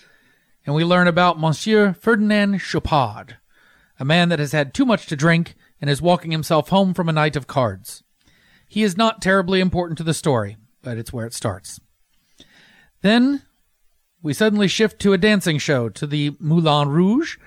And 0.65 0.75
we 0.75 0.83
learn 0.83 1.07
about 1.07 1.39
Monsieur 1.39 1.93
Ferdinand 1.93 2.59
Chopard, 2.59 3.37
a 3.97 4.05
man 4.05 4.29
that 4.29 4.39
has 4.39 4.51
had 4.51 4.73
too 4.73 4.85
much 4.85 5.07
to 5.07 5.15
drink 5.15 5.55
and 5.81 5.89
is 5.89 6.01
walking 6.01 6.31
himself 6.31 6.69
home 6.69 6.93
from 6.93 7.07
a 7.07 7.13
night 7.13 7.35
of 7.35 7.47
cards. 7.47 8.03
He 8.67 8.83
is 8.83 8.97
not 8.97 9.21
terribly 9.21 9.61
important 9.61 9.97
to 9.97 10.03
the 10.03 10.13
story, 10.13 10.57
but 10.81 10.97
it's 10.97 11.13
where 11.13 11.25
it 11.25 11.33
starts. 11.33 11.79
Then 13.01 13.43
we 14.21 14.33
suddenly 14.33 14.67
shift 14.67 14.99
to 14.99 15.13
a 15.13 15.17
dancing 15.17 15.57
show 15.57 15.89
to 15.89 16.05
the 16.05 16.35
Moulin 16.39 16.89
Rouge, 16.89 17.37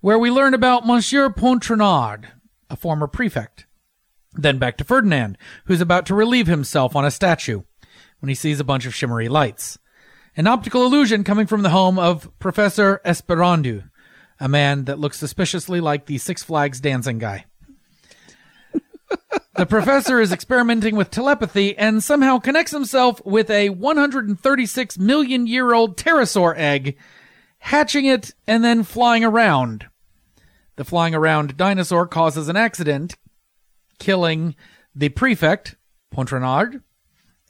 where 0.00 0.18
we 0.18 0.30
learn 0.30 0.54
about 0.54 0.86
Monsieur 0.86 1.28
Pontrenard, 1.28 2.32
a 2.70 2.76
former 2.76 3.06
prefect. 3.06 3.66
Then 4.34 4.58
back 4.58 4.76
to 4.78 4.84
Ferdinand, 4.84 5.36
who's 5.66 5.80
about 5.80 6.06
to 6.06 6.14
relieve 6.14 6.46
himself 6.46 6.96
on 6.96 7.04
a 7.04 7.10
statue 7.10 7.62
when 8.20 8.28
he 8.28 8.34
sees 8.34 8.60
a 8.60 8.64
bunch 8.64 8.86
of 8.86 8.94
shimmery 8.94 9.28
lights. 9.28 9.78
An 10.36 10.46
optical 10.46 10.86
illusion 10.86 11.24
coming 11.24 11.46
from 11.46 11.62
the 11.62 11.70
home 11.70 11.98
of 11.98 12.30
Professor 12.38 13.00
Esperandu, 13.04 13.84
a 14.40 14.48
man 14.48 14.84
that 14.84 14.98
looks 14.98 15.18
suspiciously 15.18 15.80
like 15.80 16.06
the 16.06 16.16
Six 16.18 16.42
Flags 16.42 16.80
dancing 16.80 17.18
guy. 17.18 17.44
the 19.56 19.66
professor 19.66 20.20
is 20.20 20.32
experimenting 20.32 20.96
with 20.96 21.10
telepathy 21.10 21.76
and 21.76 22.02
somehow 22.02 22.38
connects 22.38 22.72
himself 22.72 23.20
with 23.26 23.50
a 23.50 23.68
136 23.68 24.98
million 24.98 25.46
year 25.46 25.74
old 25.74 25.98
pterosaur 25.98 26.56
egg, 26.56 26.96
hatching 27.58 28.06
it 28.06 28.32
and 28.46 28.64
then 28.64 28.82
flying 28.82 29.24
around. 29.24 29.86
The 30.76 30.84
flying 30.84 31.14
around 31.14 31.58
dinosaur 31.58 32.06
causes 32.06 32.48
an 32.48 32.56
accident, 32.56 33.16
killing 33.98 34.54
the 34.94 35.08
prefect, 35.08 35.76
Pontrenard, 36.10 36.82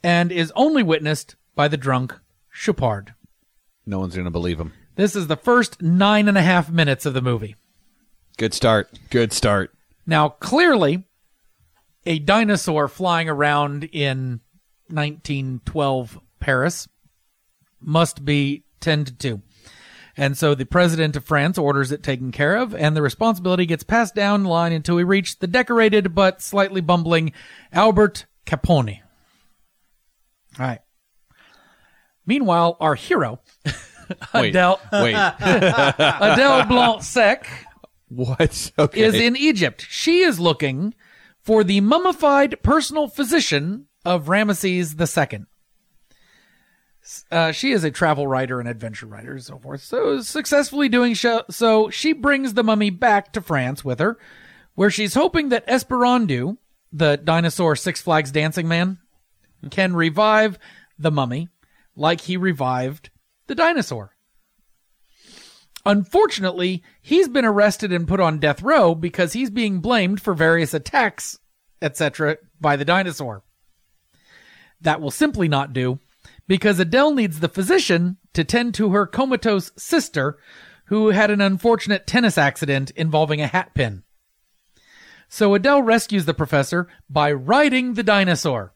and 0.03 0.31
is 0.31 0.51
only 0.55 0.83
witnessed 0.83 1.35
by 1.55 1.67
the 1.67 1.77
drunk 1.77 2.19
Chupard. 2.53 3.13
No 3.85 3.99
one's 3.99 4.15
going 4.15 4.25
to 4.25 4.31
believe 4.31 4.59
him. 4.59 4.73
This 4.95 5.15
is 5.15 5.27
the 5.27 5.35
first 5.35 5.81
nine 5.81 6.27
and 6.27 6.37
a 6.37 6.41
half 6.41 6.69
minutes 6.69 7.05
of 7.05 7.13
the 7.13 7.21
movie. 7.21 7.55
Good 8.37 8.53
start. 8.53 8.99
Good 9.09 9.33
start. 9.33 9.73
Now, 10.05 10.29
clearly, 10.29 11.05
a 12.05 12.19
dinosaur 12.19 12.87
flying 12.87 13.29
around 13.29 13.85
in 13.85 14.41
1912 14.87 16.19
Paris 16.39 16.87
must 17.79 18.25
be 18.25 18.63
tended 18.79 19.19
to. 19.19 19.41
And 20.15 20.37
so 20.37 20.53
the 20.53 20.65
president 20.65 21.15
of 21.15 21.25
France 21.25 21.57
orders 21.57 21.91
it 21.91 22.03
taken 22.03 22.31
care 22.31 22.55
of, 22.55 22.75
and 22.75 22.95
the 22.95 23.01
responsibility 23.01 23.65
gets 23.65 23.83
passed 23.83 24.13
down 24.13 24.43
the 24.43 24.49
line 24.49 24.71
until 24.71 24.95
we 24.95 25.03
reach 25.03 25.39
the 25.39 25.47
decorated 25.47 26.13
but 26.13 26.41
slightly 26.41 26.81
bumbling 26.81 27.33
Albert 27.71 28.25
Capone. 28.45 28.99
All 30.59 30.65
right. 30.65 30.79
Meanwhile, 32.25 32.77
our 32.79 32.95
hero, 32.95 33.41
Wait. 34.33 34.49
Adele, 34.49 34.79
Wait. 34.91 35.15
Adele 35.39 36.65
Blanc-Sec, 36.67 37.47
what? 38.07 38.71
Okay. 38.77 39.01
is 39.01 39.15
in 39.15 39.35
Egypt. 39.35 39.85
She 39.89 40.21
is 40.21 40.39
looking 40.39 40.93
for 41.41 41.63
the 41.63 41.81
mummified 41.81 42.61
personal 42.63 43.07
physician 43.07 43.87
of 44.05 44.27
Ramesses 44.27 44.93
II. 44.99 45.45
Uh, 47.31 47.51
she 47.51 47.71
is 47.71 47.83
a 47.83 47.91
travel 47.91 48.27
writer 48.27 48.59
and 48.59 48.69
adventure 48.69 49.05
writer 49.05 49.33
and 49.33 49.43
so 49.43 49.57
forth. 49.57 49.81
So 49.83 50.21
successfully 50.21 50.89
doing 50.89 51.13
sho- 51.13 51.43
so, 51.49 51.89
she 51.89 52.13
brings 52.13 52.53
the 52.53 52.63
mummy 52.63 52.89
back 52.89 53.33
to 53.33 53.41
France 53.41 53.83
with 53.83 53.99
her, 53.99 54.17
where 54.75 54.89
she's 54.89 55.13
hoping 55.13 55.49
that 55.49 55.67
Esperandu, 55.67 56.57
the 56.91 57.17
dinosaur 57.17 57.75
Six 57.75 58.01
Flags 58.01 58.31
dancing 58.31 58.67
man, 58.67 58.99
can 59.71 59.95
revive 59.95 60.57
the 60.97 61.11
mummy, 61.11 61.49
like 61.95 62.21
he 62.21 62.37
revived 62.37 63.09
the 63.47 63.55
dinosaur. 63.55 64.15
Unfortunately, 65.85 66.81
he's 67.01 67.27
been 67.27 67.45
arrested 67.45 67.91
and 67.91 68.07
put 68.07 68.19
on 68.19 68.39
death 68.39 68.61
row 68.61 68.95
because 68.95 69.33
he's 69.33 69.49
being 69.49 69.79
blamed 69.79 70.21
for 70.21 70.33
various 70.33 70.73
attacks, 70.73 71.39
etc., 71.81 72.37
by 72.61 72.75
the 72.75 72.85
dinosaur. 72.85 73.43
That 74.79 75.01
will 75.01 75.11
simply 75.11 75.47
not 75.47 75.73
do 75.73 75.99
because 76.47 76.79
Adele 76.79 77.13
needs 77.13 77.39
the 77.39 77.49
physician 77.49 78.17
to 78.33 78.43
tend 78.43 78.73
to 78.75 78.91
her 78.91 79.05
comatose 79.05 79.71
sister 79.77 80.37
who 80.85 81.09
had 81.09 81.31
an 81.31 81.41
unfortunate 81.41 82.05
tennis 82.05 82.37
accident 82.37 82.91
involving 82.91 83.41
a 83.41 83.47
hat 83.47 83.73
pin. 83.73 84.03
So 85.29 85.55
Adele 85.55 85.81
rescues 85.81 86.25
the 86.25 86.33
professor 86.33 86.87
by 87.09 87.31
riding 87.31 87.93
the 87.93 88.03
dinosaur 88.03 88.73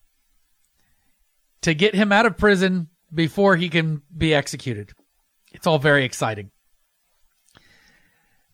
to 1.61 1.73
get 1.73 1.93
him 1.93 2.11
out 2.11 2.25
of 2.25 2.37
prison 2.37 2.87
before 3.13 3.55
he 3.57 3.69
can 3.69 4.01
be 4.15 4.33
executed. 4.33 4.91
It's 5.51 5.67
all 5.67 5.79
very 5.79 6.03
exciting. 6.05 6.51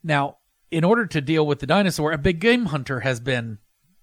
Now, 0.04 0.38
in 0.70 0.84
order 0.84 1.06
to 1.06 1.22
deal 1.22 1.46
with 1.46 1.60
the 1.60 1.68
dinosaur, 1.68 2.12
a 2.12 2.18
big 2.18 2.40
game 2.40 2.66
hunter 2.66 3.02
has 3.02 3.20
been 3.20 3.60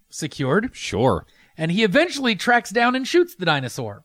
secured, 0.08 0.70
Sure. 0.72 1.26
and 1.56 1.70
he 1.70 1.82
eventually 1.84 2.36
tracks 2.36 2.70
down 2.70 2.94
and 2.94 3.06
shoots 3.06 3.34
the 3.34 3.44
dinosaur 3.44 4.04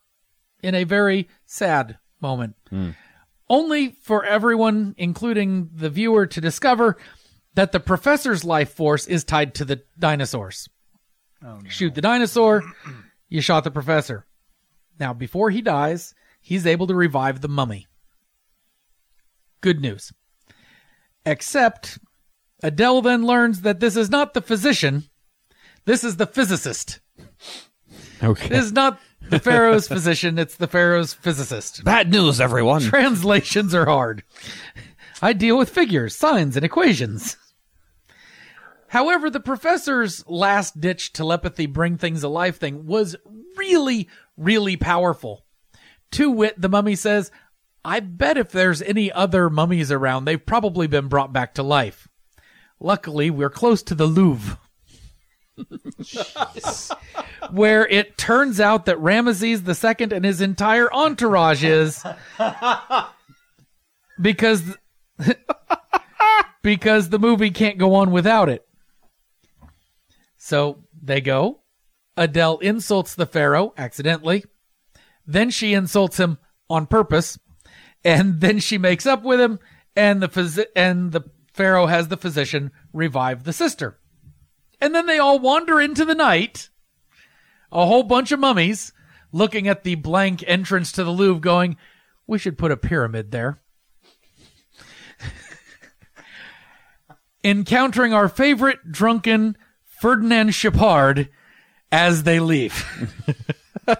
in 0.61 0.75
a 0.75 0.83
very 0.83 1.27
sad 1.45 1.97
moment. 2.21 2.55
Hmm. 2.69 2.91
Only 3.49 3.91
for 4.01 4.25
everyone, 4.25 4.95
including 4.97 5.69
the 5.73 5.89
viewer, 5.89 6.25
to 6.25 6.41
discover 6.41 6.97
that 7.53 7.71
the 7.71 7.79
professor's 7.79 8.43
life 8.43 8.73
force 8.73 9.07
is 9.07 9.23
tied 9.23 9.53
to 9.55 9.65
the 9.65 9.83
dinosaurs. 9.97 10.67
Oh, 11.43 11.59
Shoot 11.69 11.93
the 11.93 12.01
dinosaur, 12.01 12.63
you 13.29 13.41
shot 13.41 13.63
the 13.63 13.71
professor. 13.71 14.25
Now, 14.99 15.13
before 15.13 15.51
he 15.51 15.61
dies, 15.61 16.15
he's 16.41 16.65
able 16.65 16.87
to 16.87 16.95
revive 16.95 17.41
the 17.41 17.47
mummy. 17.47 17.87
Good 19.61 19.79
news. 19.79 20.11
Except, 21.25 21.99
Adele 22.63 23.01
then 23.01 23.25
learns 23.25 23.61
that 23.61 23.79
this 23.79 23.95
is 23.95 24.09
not 24.09 24.33
the 24.33 24.41
physician, 24.41 25.09
this 25.85 26.03
is 26.03 26.17
the 26.17 26.27
physicist. 26.27 26.99
Okay. 28.23 28.47
This 28.47 28.65
is 28.65 28.71
not 28.71 28.99
the 29.29 29.39
Pharaoh's 29.39 29.87
physician, 29.87 30.37
it's 30.37 30.55
the 30.55 30.67
Pharaoh's 30.67 31.13
physicist. 31.13 31.83
Bad 31.83 32.11
news, 32.11 32.39
everyone. 32.41 32.81
Translations 32.81 33.73
are 33.73 33.85
hard. 33.85 34.23
I 35.21 35.33
deal 35.33 35.57
with 35.57 35.69
figures, 35.69 36.15
signs, 36.15 36.55
and 36.55 36.65
equations. 36.65 37.37
However, 38.87 39.29
the 39.29 39.39
professor's 39.39 40.25
last 40.27 40.79
ditch 40.79 41.11
telepathy 41.11 41.65
bring 41.65 41.97
things 41.97 42.23
alive 42.23 42.57
thing 42.57 42.85
was 42.85 43.15
really, 43.57 44.07
really 44.37 44.77
powerful. 44.77 45.45
To 46.11 46.31
wit, 46.31 46.59
the 46.59 46.69
mummy 46.69 46.95
says, 46.95 47.31
I 47.83 47.99
bet 47.99 48.37
if 48.37 48.51
there's 48.51 48.81
any 48.81 49.11
other 49.11 49.49
mummies 49.49 49.91
around, 49.91 50.25
they've 50.25 50.45
probably 50.45 50.87
been 50.87 51.07
brought 51.07 51.33
back 51.33 51.53
to 51.55 51.63
life. 51.63 52.07
Luckily, 52.79 53.29
we're 53.29 53.49
close 53.49 53.83
to 53.83 53.95
the 53.95 54.05
Louvre. 54.05 54.57
Where 57.51 57.87
it 57.87 58.17
turns 58.17 58.59
out 58.59 58.85
that 58.85 58.97
Ramesses 58.97 59.65
II 59.67 60.15
and 60.15 60.25
his 60.25 60.41
entire 60.41 60.91
entourage 60.93 61.63
is 61.63 62.03
because 64.21 64.77
because 66.61 67.09
the 67.09 67.19
movie 67.19 67.51
can't 67.51 67.77
go 67.77 67.95
on 67.95 68.11
without 68.11 68.49
it. 68.49 68.67
So 70.37 70.83
they 71.01 71.21
go. 71.21 71.61
Adele 72.17 72.59
insults 72.59 73.15
the 73.15 73.25
pharaoh 73.25 73.73
accidentally. 73.77 74.43
Then 75.27 75.49
she 75.49 75.73
insults 75.73 76.17
him 76.19 76.37
on 76.69 76.87
purpose, 76.87 77.37
and 78.03 78.39
then 78.41 78.59
she 78.59 78.77
makes 78.77 79.05
up 79.05 79.23
with 79.23 79.39
him, 79.39 79.59
and 79.95 80.21
the 80.21 80.29
phys- 80.29 80.65
and 80.75 81.11
the 81.11 81.21
pharaoh 81.53 81.87
has 81.87 82.07
the 82.07 82.17
physician 82.17 82.71
revive 82.93 83.43
the 83.43 83.53
sister. 83.53 83.99
And 84.81 84.93
then 84.93 85.05
they 85.05 85.19
all 85.19 85.39
wander 85.39 85.79
into 85.79 86.05
the 86.05 86.15
night, 86.15 86.69
a 87.71 87.85
whole 87.85 88.03
bunch 88.03 88.31
of 88.31 88.39
mummies, 88.39 88.93
looking 89.31 89.67
at 89.67 89.83
the 89.83 89.95
blank 89.95 90.43
entrance 90.47 90.91
to 90.93 91.03
the 91.03 91.11
Louvre, 91.11 91.41
going, 91.41 91.77
"We 92.27 92.39
should 92.39 92.57
put 92.57 92.71
a 92.71 92.77
pyramid 92.77 93.31
there." 93.31 93.61
Encountering 97.43 98.13
our 98.13 98.29
favorite 98.29 98.91
drunken 98.91 99.57
Ferdinand 99.99 100.49
Chapard 100.49 101.29
as 101.91 102.23
they 102.23 102.39
leave. 102.39 102.85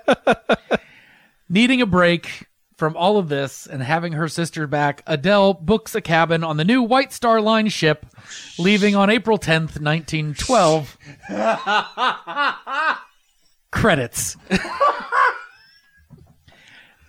Needing 1.49 1.81
a 1.81 1.85
break 1.85 2.47
from 2.77 2.97
all 2.97 3.17
of 3.17 3.29
this 3.29 3.65
and 3.65 3.81
having 3.81 4.13
her 4.13 4.27
sister 4.27 4.67
back, 4.67 5.01
Adele 5.07 5.53
books 5.53 5.95
a 5.95 6.01
cabin 6.01 6.43
on 6.43 6.57
the 6.57 6.65
new 6.65 6.81
White 6.81 7.13
Star 7.13 7.39
Line 7.41 7.69
ship, 7.69 8.05
leaving 8.59 8.95
on 8.95 9.09
April 9.09 9.37
10th, 9.37 9.79
1912. 9.81 10.97
Credits. 13.71 14.37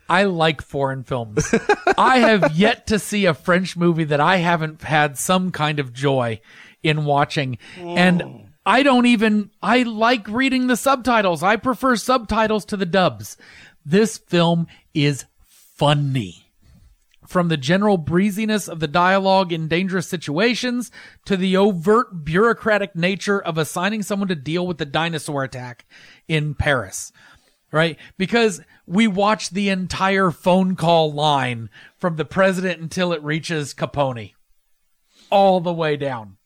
I 0.08 0.24
like 0.24 0.62
foreign 0.62 1.02
films. 1.02 1.52
I 1.98 2.18
have 2.18 2.56
yet 2.56 2.86
to 2.88 2.98
see 2.98 3.26
a 3.26 3.34
French 3.34 3.76
movie 3.76 4.04
that 4.04 4.20
I 4.20 4.36
haven't 4.36 4.82
had 4.82 5.18
some 5.18 5.50
kind 5.50 5.80
of 5.80 5.92
joy 5.92 6.40
in 6.82 7.04
watching. 7.04 7.58
And 7.76 8.50
I 8.64 8.84
don't 8.84 9.06
even, 9.06 9.50
I 9.60 9.82
like 9.82 10.28
reading 10.28 10.68
the 10.68 10.76
subtitles. 10.76 11.42
I 11.42 11.56
prefer 11.56 11.96
subtitles 11.96 12.64
to 12.66 12.76
the 12.76 12.86
dubs. 12.86 13.36
This 13.84 14.18
film 14.18 14.68
is 14.94 15.24
funny. 15.76 16.42
From 17.26 17.48
the 17.48 17.56
general 17.56 17.98
breeziness 17.98 18.68
of 18.68 18.78
the 18.78 18.86
dialogue 18.86 19.52
in 19.52 19.66
dangerous 19.66 20.06
situations 20.06 20.92
to 21.24 21.36
the 21.36 21.56
overt 21.56 22.24
bureaucratic 22.24 22.94
nature 22.94 23.40
of 23.40 23.58
assigning 23.58 24.02
someone 24.02 24.28
to 24.28 24.36
deal 24.36 24.66
with 24.66 24.78
the 24.78 24.86
dinosaur 24.86 25.42
attack 25.42 25.86
in 26.28 26.54
Paris. 26.54 27.12
Right? 27.72 27.98
Because 28.16 28.60
we 28.86 29.08
watch 29.08 29.50
the 29.50 29.68
entire 29.70 30.30
phone 30.30 30.76
call 30.76 31.12
line 31.12 31.68
from 31.98 32.14
the 32.14 32.24
president 32.24 32.80
until 32.80 33.12
it 33.12 33.22
reaches 33.24 33.74
Capone. 33.74 34.34
All 35.30 35.60
the 35.60 35.72
way 35.72 35.96
down. 35.96 36.36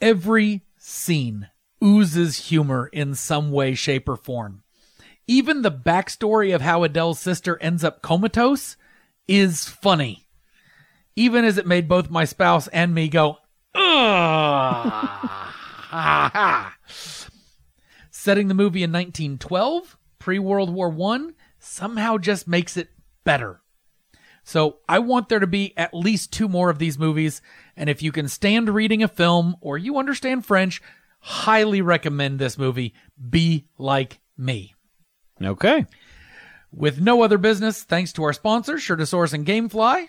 Every 0.00 0.62
scene 0.78 1.48
oozes 1.82 2.48
humor 2.48 2.88
in 2.92 3.16
some 3.16 3.50
way, 3.50 3.74
shape, 3.74 4.08
or 4.08 4.16
form. 4.16 4.61
Even 5.26 5.62
the 5.62 5.70
backstory 5.70 6.54
of 6.54 6.60
how 6.60 6.82
Adele's 6.82 7.20
sister 7.20 7.58
ends 7.60 7.84
up 7.84 8.02
comatose 8.02 8.76
is 9.28 9.68
funny. 9.68 10.26
Even 11.14 11.44
as 11.44 11.58
it 11.58 11.66
made 11.66 11.88
both 11.88 12.10
my 12.10 12.24
spouse 12.24 12.68
and 12.68 12.94
me 12.94 13.08
go. 13.08 13.38
Setting 18.10 18.48
the 18.48 18.54
movie 18.54 18.82
in 18.82 18.92
1912, 18.92 19.96
pre 20.18 20.38
World 20.38 20.70
War 20.70 20.88
One, 20.88 21.34
somehow 21.58 22.18
just 22.18 22.48
makes 22.48 22.76
it 22.76 22.88
better. 23.24 23.60
So 24.44 24.78
I 24.88 24.98
want 24.98 25.28
there 25.28 25.38
to 25.38 25.46
be 25.46 25.76
at 25.76 25.94
least 25.94 26.32
two 26.32 26.48
more 26.48 26.70
of 26.70 26.78
these 26.78 26.98
movies. 26.98 27.40
And 27.76 27.88
if 27.88 28.02
you 28.02 28.10
can 28.10 28.28
stand 28.28 28.68
reading 28.68 29.02
a 29.02 29.08
film 29.08 29.56
or 29.60 29.78
you 29.78 29.98
understand 29.98 30.44
French, 30.44 30.82
highly 31.20 31.80
recommend 31.80 32.38
this 32.38 32.58
movie. 32.58 32.94
Be 33.30 33.66
like 33.78 34.20
me. 34.36 34.74
Okay. 35.44 35.86
With 36.72 37.00
no 37.00 37.22
other 37.22 37.38
business, 37.38 37.82
thanks 37.82 38.12
to 38.14 38.24
our 38.24 38.32
sponsors, 38.32 38.82
Shirtasaurus 38.82 39.34
and 39.34 39.46
Gamefly. 39.46 40.06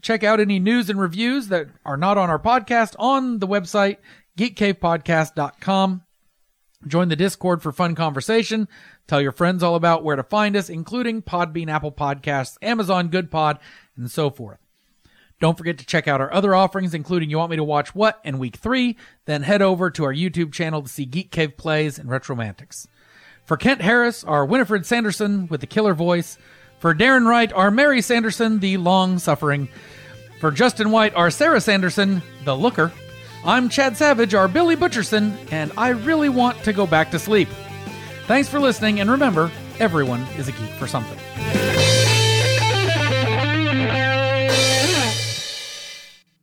Check 0.00 0.24
out 0.24 0.40
any 0.40 0.58
news 0.58 0.88
and 0.88 1.00
reviews 1.00 1.48
that 1.48 1.68
are 1.84 1.96
not 1.96 2.18
on 2.18 2.30
our 2.30 2.38
podcast 2.38 2.94
on 2.98 3.38
the 3.38 3.46
website, 3.46 3.98
geekcavepodcast.com. 4.38 6.02
Join 6.86 7.08
the 7.08 7.16
Discord 7.16 7.62
for 7.62 7.72
fun 7.72 7.94
conversation. 7.94 8.68
Tell 9.06 9.20
your 9.20 9.32
friends 9.32 9.62
all 9.62 9.74
about 9.74 10.04
where 10.04 10.16
to 10.16 10.22
find 10.22 10.56
us, 10.56 10.70
including 10.70 11.22
Podbean, 11.22 11.68
Apple 11.68 11.92
Podcasts, 11.92 12.56
Amazon 12.62 13.08
Good 13.08 13.30
Pod, 13.30 13.58
and 13.96 14.10
so 14.10 14.30
forth. 14.30 14.58
Don't 15.40 15.58
forget 15.58 15.78
to 15.78 15.86
check 15.86 16.08
out 16.08 16.20
our 16.20 16.32
other 16.32 16.54
offerings, 16.54 16.94
including 16.94 17.28
You 17.28 17.38
Want 17.38 17.50
Me 17.50 17.56
to 17.56 17.64
Watch 17.64 17.94
What 17.94 18.20
and 18.24 18.38
Week 18.38 18.56
3. 18.56 18.96
Then 19.26 19.42
head 19.42 19.60
over 19.60 19.90
to 19.90 20.04
our 20.04 20.14
YouTube 20.14 20.52
channel 20.52 20.82
to 20.82 20.88
see 20.88 21.04
Geek 21.04 21.30
Cave 21.30 21.56
Plays 21.56 21.98
and 21.98 22.08
Retromantics. 22.08 22.86
For 23.46 23.56
Kent 23.56 23.80
Harris, 23.80 24.24
our 24.24 24.44
Winifred 24.44 24.84
Sanderson 24.84 25.46
with 25.46 25.60
the 25.60 25.68
killer 25.68 25.94
voice. 25.94 26.36
For 26.80 26.92
Darrin 26.92 27.26
Wright, 27.26 27.52
our 27.52 27.70
Mary 27.70 28.02
Sanderson, 28.02 28.58
the 28.58 28.76
long 28.76 29.20
suffering. 29.20 29.68
For 30.40 30.50
Justin 30.50 30.90
White, 30.90 31.14
our 31.14 31.30
Sarah 31.30 31.60
Sanderson, 31.60 32.22
the 32.44 32.56
looker. 32.56 32.92
I'm 33.44 33.68
Chad 33.68 33.96
Savage, 33.96 34.34
our 34.34 34.48
Billy 34.48 34.74
Butcherson, 34.74 35.36
and 35.52 35.70
I 35.78 35.90
really 35.90 36.28
want 36.28 36.62
to 36.64 36.72
go 36.72 36.86
back 36.88 37.12
to 37.12 37.20
sleep. 37.20 37.48
Thanks 38.26 38.48
for 38.48 38.58
listening, 38.58 38.98
and 38.98 39.08
remember, 39.08 39.52
everyone 39.78 40.22
is 40.36 40.48
a 40.48 40.52
geek 40.52 40.70
for 40.70 40.88
something. 40.88 41.16